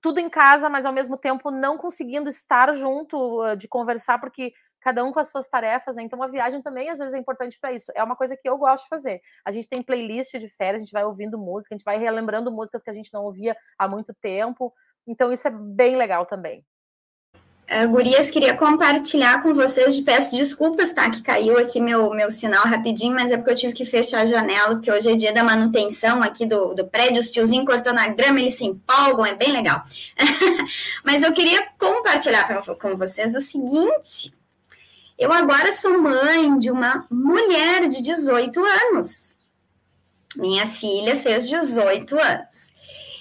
[0.00, 4.52] tudo em casa, mas ao mesmo tempo não conseguindo estar junto, uh, de conversar, porque
[4.84, 6.02] cada um com as suas tarefas, né?
[6.02, 7.90] Então a viagem também às vezes é importante para isso.
[7.94, 9.22] É uma coisa que eu gosto de fazer.
[9.42, 12.52] A gente tem playlist de férias, a gente vai ouvindo música, a gente vai relembrando
[12.52, 14.74] músicas que a gente não ouvia há muito tempo.
[15.06, 16.62] Então isso é bem legal também.
[17.64, 22.64] Uh, gurias, queria compartilhar com vocês, peço desculpas, tá, que caiu aqui meu, meu sinal
[22.64, 25.42] rapidinho, mas é porque eu tive que fechar a janela, porque hoje é dia da
[25.42, 29.50] manutenção aqui do, do prédio, os tiozinhos cortando a grama, eles se empolgam, é bem
[29.50, 29.82] legal.
[31.02, 34.30] mas eu queria compartilhar com, com vocês o seguinte,
[35.18, 39.36] eu agora sou mãe de uma mulher de 18 anos.
[40.36, 42.72] Minha filha fez 18 anos.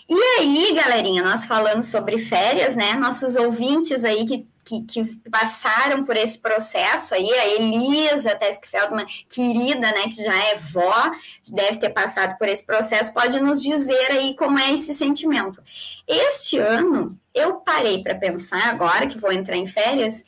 [0.09, 2.93] E aí, galerinha, nós falando sobre férias, né?
[2.95, 9.05] Nossos ouvintes aí que, que, que passaram por esse processo aí, a Elisa Tesk Feldman,
[9.29, 11.11] querida, né, que já é vó,
[11.51, 15.61] deve ter passado por esse processo, pode nos dizer aí como é esse sentimento.
[16.07, 20.23] Este ano, eu parei para pensar, agora que vou entrar em férias,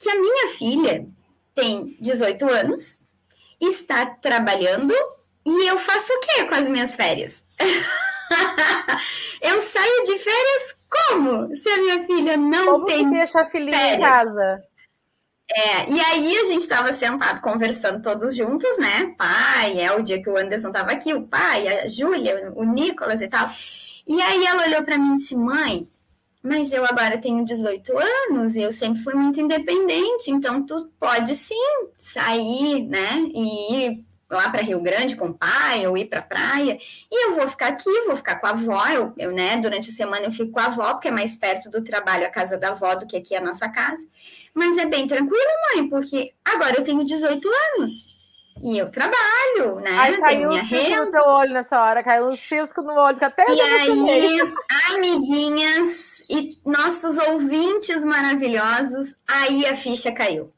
[0.00, 1.06] que a minha filha
[1.54, 2.98] tem 18 anos,
[3.60, 4.94] está trabalhando
[5.44, 7.46] e eu faço o quê com as minhas férias?
[9.42, 11.54] eu saio de férias como?
[11.54, 13.00] Se a minha filha não como tem.
[13.00, 13.96] Como deixa a filhinha férias?
[13.96, 14.64] em casa?
[15.52, 19.14] É, e aí a gente estava sentado conversando todos juntos, né?
[19.18, 23.20] Pai, é o dia que o Anderson estava aqui, o pai, a Júlia, o Nicolas
[23.20, 23.50] e tal.
[24.06, 25.88] E aí ela olhou para mim e disse: Mãe,
[26.42, 31.34] mas eu agora tenho 18 anos e eu sempre fui muito independente, então tu pode
[31.34, 33.22] sim sair, né?
[33.34, 36.78] E ir lá para Rio Grande com o pai, ou ir para a praia,
[37.10, 39.92] e eu vou ficar aqui, vou ficar com a avó, eu, eu, né, durante a
[39.92, 42.68] semana eu fico com a avó, porque é mais perto do trabalho a casa da
[42.68, 44.06] avó do que aqui a nossa casa,
[44.54, 48.06] mas é bem tranquilo, mãe, porque agora eu tenho 18 anos,
[48.62, 51.04] e eu trabalho, né, aí caiu minha um renda.
[51.04, 54.40] no teu olho nessa hora, caiu um cisco no olho, que até E aí,
[54.94, 60.52] amiguinhas e nossos ouvintes maravilhosos, aí a ficha caiu.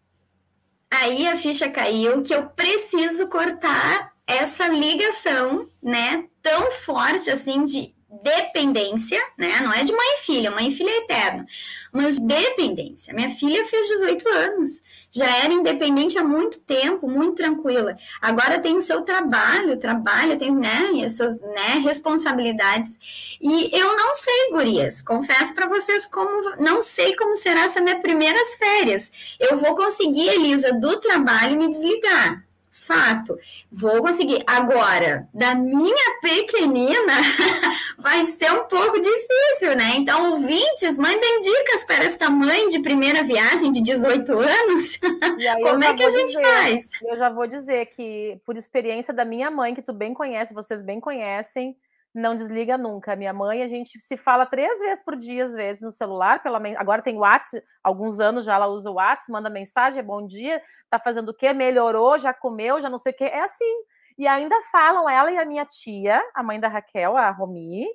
[0.91, 7.95] Aí a ficha caiu que eu preciso cortar essa ligação, né, tão forte assim de
[8.21, 9.61] dependência, né?
[9.63, 11.47] Não é de mãe e filha, mãe e filha é eterna,
[11.91, 13.15] mas dependência.
[13.15, 17.97] Minha filha fez 18 anos, já era independente há muito tempo, muito tranquila.
[18.21, 22.99] Agora tem o seu trabalho, trabalha, tem né, suas né, responsabilidades.
[23.41, 28.01] E eu não sei, gurias, confesso para vocês como não sei como será essa minha
[28.01, 29.11] primeiras férias.
[29.41, 32.45] Eu vou conseguir, Elisa, do trabalho me desligar
[32.87, 33.39] fato.
[33.71, 34.43] Vou conseguir.
[34.47, 37.15] Agora, da minha pequenina,
[37.99, 39.95] vai ser um pouco difícil, né?
[39.97, 44.99] Então, ouvintes, mandem dicas para esta mãe de primeira viagem de 18 anos.
[45.63, 46.87] Como é que a gente dizer, faz?
[47.03, 50.83] Eu já vou dizer que, por experiência da minha mãe, que tu bem conhece, vocês
[50.83, 51.77] bem conhecem,
[52.15, 53.17] não desliga nunca.
[53.17, 56.43] Minha mãe, a gente se fala três vezes por dia, às vezes, no celular.
[56.43, 60.27] Pela Agora tem WhatsApp, alguns anos já ela usa o WhatsApp, manda mensagem, é bom
[60.27, 60.61] dia,
[60.91, 61.53] tá fazendo o quê?
[61.53, 63.25] Melhorou, já comeu, já não sei o quê.
[63.25, 63.75] É assim.
[64.19, 67.87] E ainda falam ela e a minha tia, a mãe da Raquel, a Romi.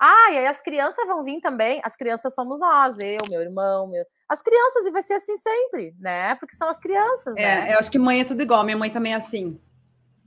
[0.00, 1.80] Ah, e aí as crianças vão vir também.
[1.84, 4.04] As crianças somos nós, eu, meu irmão, meu...
[4.28, 6.34] as crianças, e vai ser assim sempre, né?
[6.36, 7.36] Porque são as crianças.
[7.36, 7.74] É, né?
[7.74, 8.64] eu acho que mãe é tudo igual.
[8.64, 9.60] Minha mãe também é assim.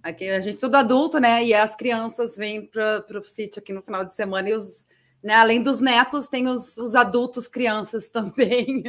[0.03, 1.45] Aqui a gente tudo adulto, né?
[1.45, 4.85] E as crianças vêm para o sítio aqui no final de semana e os,
[5.23, 8.83] né, além dos netos, tem os, os adultos crianças também,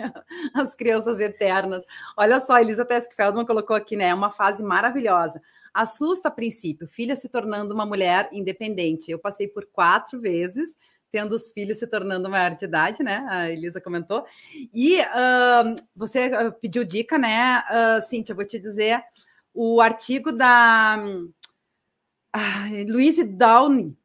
[0.52, 1.84] as crianças eternas.
[2.16, 4.12] Olha só, Elisa Tesk Feldman colocou aqui, né?
[4.12, 5.40] Uma fase maravilhosa.
[5.72, 9.10] Assusta a princípio, filha se tornando uma mulher independente.
[9.10, 10.76] Eu passei por quatro vezes
[11.12, 13.24] tendo os filhos se tornando maior de idade, né?
[13.30, 14.26] A Elisa comentou.
[14.74, 16.28] E uh, você
[16.60, 18.32] pediu dica, né, uh, Cíntia?
[18.32, 19.00] Eu vou te dizer
[19.54, 20.98] o artigo da
[22.32, 23.96] ah, Louise Downing,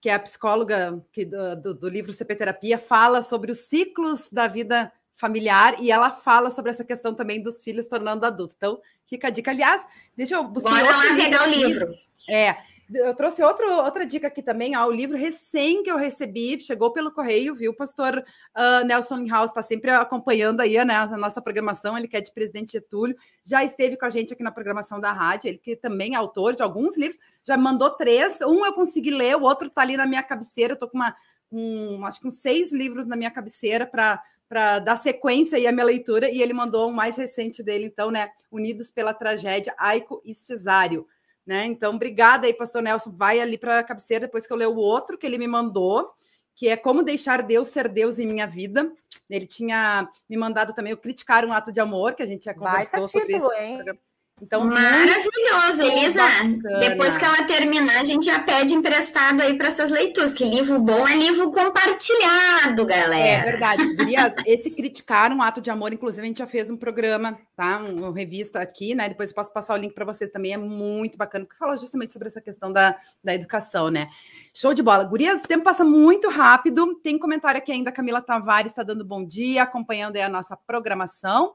[0.00, 4.46] que é a psicóloga que, do, do, livro CP Terapia, fala sobre os ciclos da
[4.46, 8.54] vida familiar e ela fala sobre essa questão também dos filhos tornando adultos.
[8.56, 9.50] Então, fica a dica.
[9.50, 9.84] Aliás,
[10.16, 10.70] deixa eu buscar.
[10.70, 11.94] Bora lá pegar o livro.
[12.28, 12.56] É,
[12.94, 16.90] eu trouxe outro, outra dica aqui também, ó, o livro recém que eu recebi, chegou
[16.90, 17.72] pelo correio, viu?
[17.72, 22.16] O pastor uh, Nelson House está sempre acompanhando aí né, a nossa programação, ele que
[22.16, 25.58] é de Presidente Getúlio, já esteve com a gente aqui na programação da rádio, ele
[25.58, 29.42] que também é autor de alguns livros, já mandou três, um eu consegui ler, o
[29.42, 31.14] outro está ali na minha cabeceira, tô com uma,
[31.52, 35.72] um, acho que uns seis livros na minha cabeceira para para dar sequência aí à
[35.72, 38.30] minha leitura, e ele mandou um mais recente dele, então, né?
[38.50, 41.06] Unidos pela Tragédia, Aico e Cesário.
[41.48, 41.64] Né?
[41.64, 43.10] Então, obrigada aí, pastor Nelson.
[43.10, 46.12] Vai ali para a cabeceira depois que eu ler o outro que ele me mandou,
[46.54, 48.92] que é Como Deixar Deus Ser Deus em Minha Vida.
[49.30, 52.52] Ele tinha me mandado também o Criticar um Ato de Amor, que a gente já
[52.52, 53.62] conversou sobre título, isso.
[53.62, 53.98] Hein?
[54.40, 56.22] Então, Maravilhoso, Elisa.
[56.22, 56.78] Bacana.
[56.80, 60.78] Depois que ela terminar, a gente já pede emprestado aí para essas leituras, que livro
[60.78, 63.48] bom é livro compartilhado, galera.
[63.48, 63.96] É verdade.
[63.96, 67.78] Gurias, esse criticar um ato de amor, inclusive, a gente já fez um programa, tá?
[67.78, 69.08] Uma revista aqui, né?
[69.08, 72.12] Depois eu posso passar o link para vocês também, é muito bacana, porque fala justamente
[72.12, 74.08] sobre essa questão da, da educação, né?
[74.54, 75.04] Show de bola.
[75.04, 76.94] Gurias, o tempo passa muito rápido.
[77.02, 81.54] Tem comentário aqui ainda, Camila Tavares está dando bom dia, acompanhando aí a nossa programação.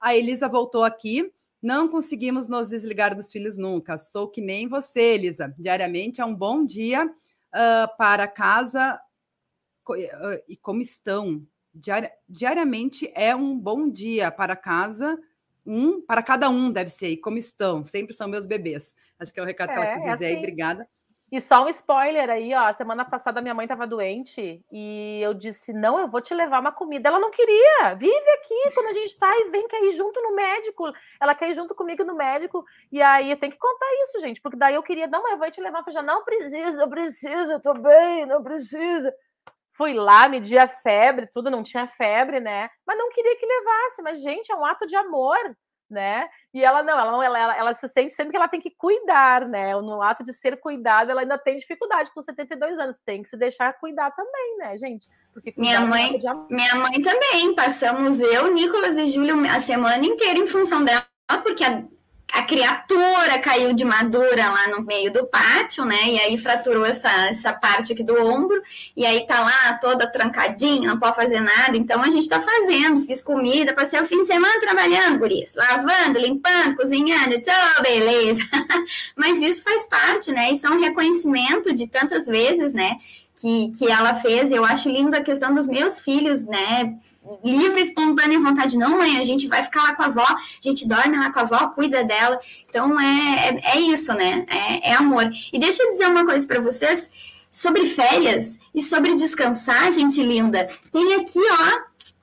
[0.00, 1.30] A Elisa voltou aqui.
[1.62, 3.98] Não conseguimos nos desligar dos filhos nunca.
[3.98, 5.54] Sou que nem você, Elisa.
[5.58, 8.98] Diariamente é um bom dia uh, para casa
[9.88, 11.46] uh, e como estão.
[11.72, 15.18] Diari diariamente é um bom dia para casa,
[15.64, 17.10] um para cada um deve ser.
[17.10, 17.84] E como estão?
[17.84, 18.94] Sempre são meus bebês.
[19.18, 20.24] Acho que é o recado é, que ela é, quis dizer é assim.
[20.24, 20.36] aí.
[20.38, 20.88] Obrigada.
[21.32, 22.72] E só um spoiler aí, ó.
[22.72, 26.72] Semana passada minha mãe estava doente e eu disse: Não, eu vou te levar uma
[26.72, 27.08] comida.
[27.08, 27.94] Ela não queria.
[27.94, 30.90] Vive aqui quando a gente tá e vem quer ir junto no médico.
[31.20, 32.64] Ela quer ir junto comigo no médico.
[32.90, 35.50] E aí eu tenho que contar isso, gente, porque daí eu queria: Não, eu vou
[35.50, 35.84] te levar.
[35.86, 39.14] Eu já não precisa, não precisa, eu tô bem, não precisa.
[39.72, 42.68] Fui lá, medi a febre, tudo, não tinha febre, né?
[42.86, 44.02] Mas não queria que levasse.
[44.02, 45.38] Mas, gente, é um ato de amor
[45.90, 46.28] né?
[46.54, 48.70] E ela não, ela não, ela, ela, ela, se sente sempre que ela tem que
[48.70, 49.74] cuidar, né?
[49.74, 53.36] No ato de ser cuidada, ela ainda tem dificuldade com 72 anos, tem que se
[53.36, 55.08] deixar cuidar também, né, gente?
[55.32, 56.26] Porque minha mãe, de...
[56.48, 61.04] minha mãe também, passamos eu, Nicolas e Júlio a semana inteira em função dela,
[61.42, 61.82] porque a
[62.32, 66.04] a criatura caiu de madura lá no meio do pátio, né?
[66.06, 68.62] E aí fraturou essa, essa parte aqui do ombro,
[68.96, 71.76] e aí tá lá toda trancadinha, não pode fazer nada.
[71.76, 76.20] Então a gente tá fazendo, fiz comida, passei o fim de semana trabalhando, guris, lavando,
[76.20, 78.42] limpando, cozinhando, então, beleza.
[79.16, 80.52] Mas isso faz parte, né?
[80.52, 82.96] Isso é um reconhecimento de tantas vezes, né?
[83.36, 84.52] Que, que ela fez.
[84.52, 86.94] Eu acho lindo a questão dos meus filhos, né?
[87.44, 88.76] Livre, espontânea vontade.
[88.78, 91.38] Não, mãe, a gente vai ficar lá com a avó, a gente dorme lá com
[91.38, 92.40] a avó, cuida dela.
[92.68, 94.46] Então é, é, é isso, né?
[94.48, 95.30] É, é, amor.
[95.52, 97.10] E deixa eu dizer uma coisa para vocês
[97.50, 100.68] sobre férias e sobre descansar, gente linda.
[100.92, 101.80] Tem aqui, ó,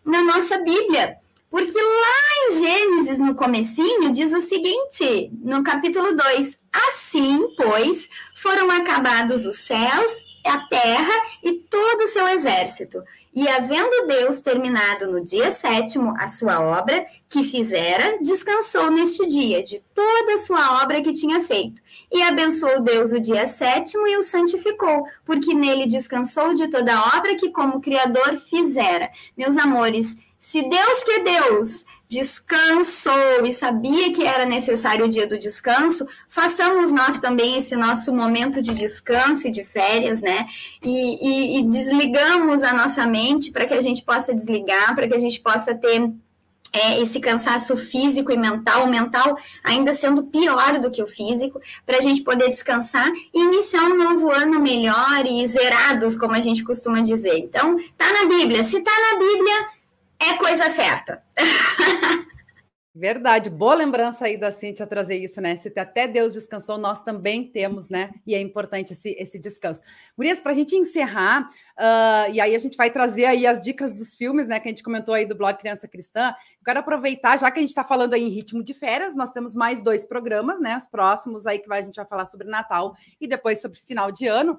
[0.10, 1.18] na nossa Bíblia.
[1.50, 8.70] Porque lá em Gênesis, no comecinho, diz o seguinte, no capítulo 2: Assim, pois, foram
[8.70, 13.02] acabados os céus, a terra e todo o seu exército.
[13.38, 19.62] E havendo Deus terminado no dia sétimo a sua obra que fizera, descansou neste dia
[19.62, 21.80] de toda a sua obra que tinha feito.
[22.12, 27.16] E abençoou Deus o dia sétimo e o santificou, porque nele descansou de toda a
[27.16, 29.12] obra que como Criador fizera.
[29.38, 35.28] Meus amores, se Deus que é Deus descansou e sabia que era necessário o dia
[35.28, 40.48] do descanso, façamos nós também esse nosso momento de descanso e de férias, né?
[40.82, 45.16] E, e, e desligamos a nossa mente para que a gente possa desligar, para que
[45.16, 46.10] a gente possa ter
[46.72, 51.60] é, esse cansaço físico e mental, o mental ainda sendo pior do que o físico,
[51.86, 56.42] para a gente poder descansar e iniciar um novo ano melhor e zerados, como a
[56.42, 57.38] gente costuma dizer.
[57.38, 58.64] Então, tá na Bíblia.
[58.64, 59.68] Se tá na Bíblia,
[60.20, 61.24] é coisa certa.
[63.00, 65.56] Verdade, boa lembrança aí da Cintia trazer isso, né?
[65.56, 68.10] Se até Deus descansou, nós também temos, né?
[68.26, 69.84] E é importante esse, esse descanso.
[70.18, 73.94] Gurias, para a gente encerrar, uh, e aí a gente vai trazer aí as dicas
[73.94, 74.60] dos filmes, né?
[74.60, 76.30] Que a gente comentou aí do blog Criança Cristã.
[76.30, 79.30] Eu quero aproveitar, já que a gente está falando aí em ritmo de férias, nós
[79.30, 80.80] temos mais dois programas, né?
[80.80, 84.26] Os próximos aí que a gente vai falar sobre Natal e depois sobre final de
[84.26, 84.58] ano.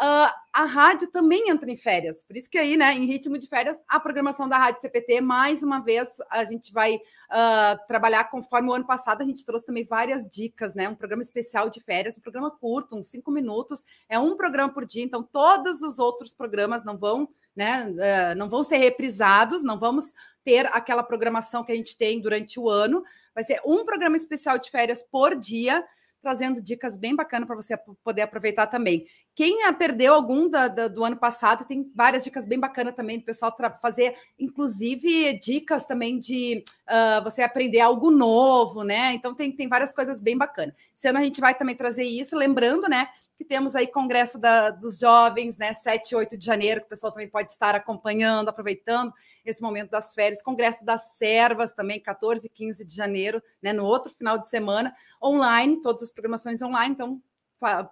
[0.00, 3.46] Uh, a rádio também entra em férias, por isso que aí, né, em ritmo de
[3.46, 8.70] férias, a programação da Rádio CPT, mais uma vez, a gente vai uh, trabalhar conforme
[8.70, 12.16] o ano passado, a gente trouxe também várias dicas, né, um programa especial de férias,
[12.16, 16.32] um programa curto, uns cinco minutos, é um programa por dia, então todos os outros
[16.32, 21.72] programas não vão, né, uh, não vão ser reprisados, não vamos ter aquela programação que
[21.72, 25.84] a gente tem durante o ano, vai ser um programa especial de férias por dia,
[26.22, 29.06] trazendo dicas bem bacanas para você poder aproveitar também.
[29.40, 33.24] Quem perdeu algum da, da, do ano passado, tem várias dicas bem bacanas também do
[33.24, 39.14] pessoal fazer, inclusive dicas também de uh, você aprender algo novo, né?
[39.14, 40.74] Então tem, tem várias coisas bem bacanas.
[40.94, 43.08] Esse ano a gente vai também trazer isso, lembrando, né?
[43.34, 46.90] que temos aí Congresso da, dos Jovens, né, 7 e 8 de janeiro, que o
[46.90, 49.14] pessoal também pode estar acompanhando, aproveitando
[49.46, 50.42] esse momento das férias.
[50.42, 54.94] Congresso das Servas também, 14 e 15 de janeiro, né, no outro final de semana,
[55.24, 57.22] online, todas as programações online, então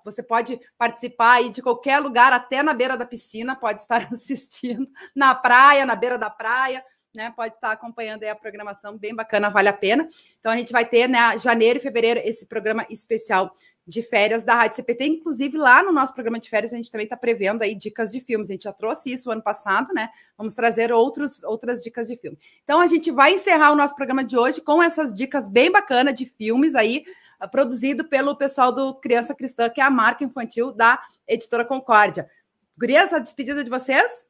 [0.04, 4.88] você pode participar aí de qualquer lugar, até na beira da piscina, pode estar assistindo,
[5.14, 7.32] na praia, na beira da praia, né?
[7.34, 10.08] Pode estar acompanhando aí a programação, bem bacana, vale a pena.
[10.38, 13.52] Então a gente vai ter, né, janeiro e fevereiro, esse programa especial
[13.88, 15.06] de férias da Rádio CPT.
[15.06, 18.20] Inclusive, lá no nosso programa de férias, a gente também está prevendo aí dicas de
[18.20, 18.50] filmes.
[18.50, 20.10] A gente já trouxe isso ano passado, né?
[20.36, 22.38] Vamos trazer outros, outras dicas de filme.
[22.62, 26.14] Então, a gente vai encerrar o nosso programa de hoje com essas dicas bem bacanas
[26.14, 27.04] de filmes aí,
[27.40, 32.28] ah, produzido pelo pessoal do Criança Cristã, que é a marca infantil da Editora Concórdia.
[32.76, 34.27] Gurias, a despedida de vocês?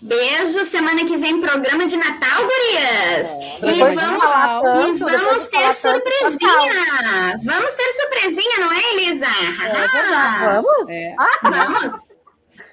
[0.00, 3.28] Beijo, semana que vem programa de Natal, gurias!
[3.62, 7.40] É, e vamos, tanto, e vamos ter surpresinha!
[7.42, 9.24] Vamos ter surpresinha, não é, Elisa?
[9.24, 10.88] É, vamos?
[10.90, 11.14] É.
[11.18, 11.92] Ah, vamos!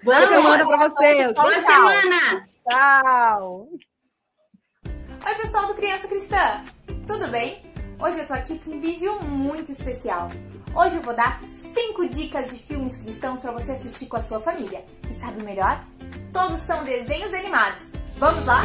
[0.04, 0.30] Boa vamos.
[0.30, 1.34] semana para vocês!
[1.34, 1.62] Boa Tchau.
[1.62, 2.48] semana!
[2.70, 3.68] Tchau!
[5.26, 6.64] Oi, pessoal do Criança Cristã!
[7.08, 7.64] Tudo bem?
[7.98, 10.28] Hoje eu tô aqui com um vídeo muito especial.
[10.76, 11.40] Hoje eu vou dar
[11.74, 14.84] 5 dicas de filmes cristãos para você assistir com a sua família.
[15.10, 15.82] E sabe o melhor?
[16.32, 17.92] Todos são desenhos animados.
[18.18, 18.64] Vamos lá?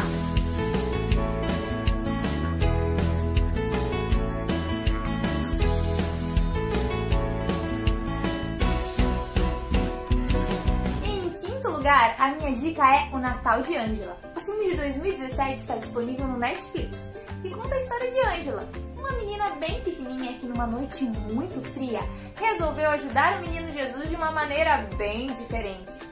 [11.03, 14.17] Em quinto lugar, a minha dica é O Natal de Angela.
[14.35, 17.13] O filme de 2017 está disponível no Netflix
[17.43, 21.99] e conta a história de Angela, uma menina bem pequenininha que numa noite muito fria
[22.35, 26.07] resolveu ajudar o menino Jesus de uma maneira bem diferente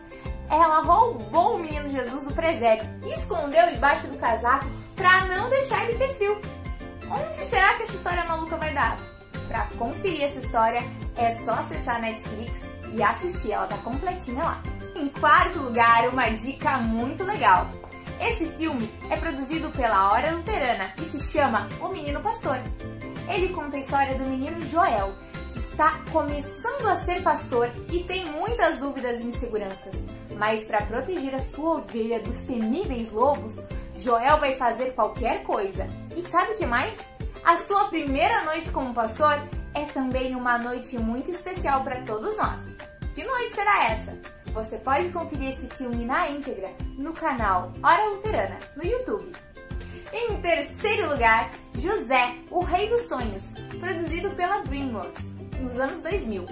[0.50, 4.66] ela roubou o menino Jesus do presépio e escondeu debaixo do casaco
[4.96, 6.40] para não deixar ele ter frio.
[7.10, 8.98] Onde será que essa história maluca vai dar?
[9.48, 10.82] Para conferir essa história
[11.16, 14.62] é só acessar a Netflix e assistir, ela tá completinha lá.
[14.96, 17.68] Em quarto lugar, uma dica muito legal.
[18.20, 22.60] Esse filme é produzido pela Hora Luterana e se chama O Menino Pastor.
[23.28, 25.14] Ele conta a história do menino Joel,
[25.76, 29.94] está começando a ser pastor e tem muitas dúvidas e inseguranças.
[30.38, 33.60] Mas para proteger a sua ovelha dos temíveis lobos,
[33.98, 35.86] Joel vai fazer qualquer coisa.
[36.16, 36.98] E sabe o que mais?
[37.44, 39.38] A sua primeira noite como pastor
[39.74, 42.78] é também uma noite muito especial para todos nós.
[43.14, 44.18] Que noite será essa?
[44.54, 49.30] Você pode conferir esse filme na íntegra no canal Hora Luterana, no YouTube.
[50.14, 56.46] Em terceiro lugar, José, o Rei dos Sonhos, produzido pela DreamWorks, nos anos 2000.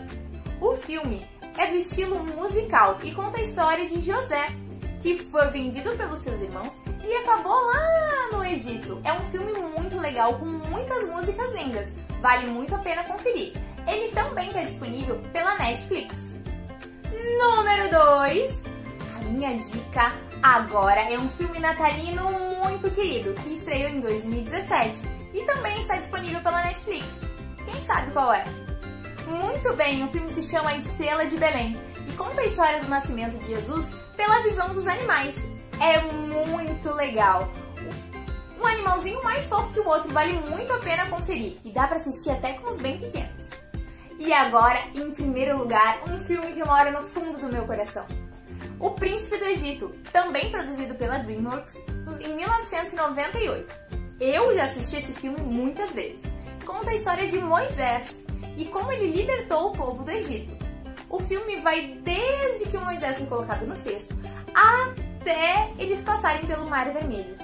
[0.62, 1.26] O filme
[1.58, 4.48] é do estilo musical e conta a história de José,
[5.02, 6.72] que foi vendido pelos seus irmãos
[7.06, 9.02] e acabou lá no Egito.
[9.04, 11.88] É um filme muito legal com muitas músicas lindas.
[12.22, 13.54] Vale muito a pena conferir.
[13.86, 16.16] Ele também está disponível pela Netflix.
[17.12, 18.56] Número 2.
[19.16, 22.32] A minha dica agora é um filme natalino
[22.64, 25.02] muito querido que estreou em 2017
[25.34, 27.06] e também está disponível pela Netflix.
[27.66, 28.44] Quem sabe qual é?
[29.28, 33.38] Muito bem, o filme se chama Estrela de Belém e conta a história do nascimento
[33.38, 35.34] de Jesus pela visão dos animais.
[35.80, 37.50] É muito legal.
[38.60, 41.98] Um animalzinho mais fofo que o outro vale muito a pena conferir e dá para
[41.98, 43.50] assistir até com os bem pequenos.
[44.20, 48.06] E agora, em primeiro lugar, um filme que mora no fundo do meu coração.
[48.80, 51.76] O Príncipe do Egito, também produzido pela DreamWorks
[52.22, 53.74] em 1998.
[54.20, 56.22] Eu já assisti esse filme muitas vezes.
[56.66, 58.16] Conta a história de Moisés,
[58.58, 60.56] e como ele libertou o povo do Egito.
[61.10, 64.16] O filme vai desde que o Moisés foi colocado no cesto
[64.54, 67.36] até eles passarem pelo Mar Vermelho.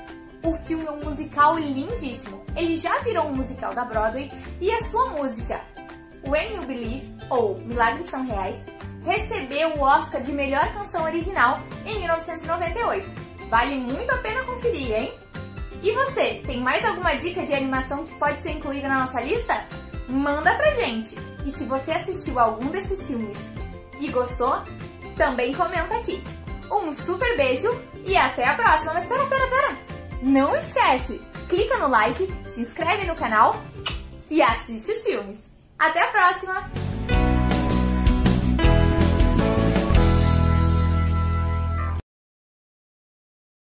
[0.43, 2.43] O filme é um musical lindíssimo.
[2.55, 4.31] Ele já virou um musical da Broadway
[4.61, 5.61] e a sua música,
[6.25, 8.55] When You Believe, ou Milagres São Reais,
[9.03, 13.07] recebeu o Oscar de melhor canção original em 1998.
[13.49, 15.13] Vale muito a pena conferir, hein?
[15.81, 19.65] E você, tem mais alguma dica de animação que pode ser incluída na nossa lista?
[20.09, 21.15] Manda pra gente.
[21.45, 23.37] E se você assistiu algum desses filmes
[23.99, 24.61] e gostou,
[25.15, 26.23] também comenta aqui.
[26.71, 27.69] Um super beijo
[28.05, 28.93] e até a próxima.
[28.93, 29.77] Mas pera, pera, pera.
[30.21, 33.55] Não esquece, clica no like, se inscreve no canal
[34.29, 35.43] e assiste os filmes.
[35.77, 37.18] Até a próxima!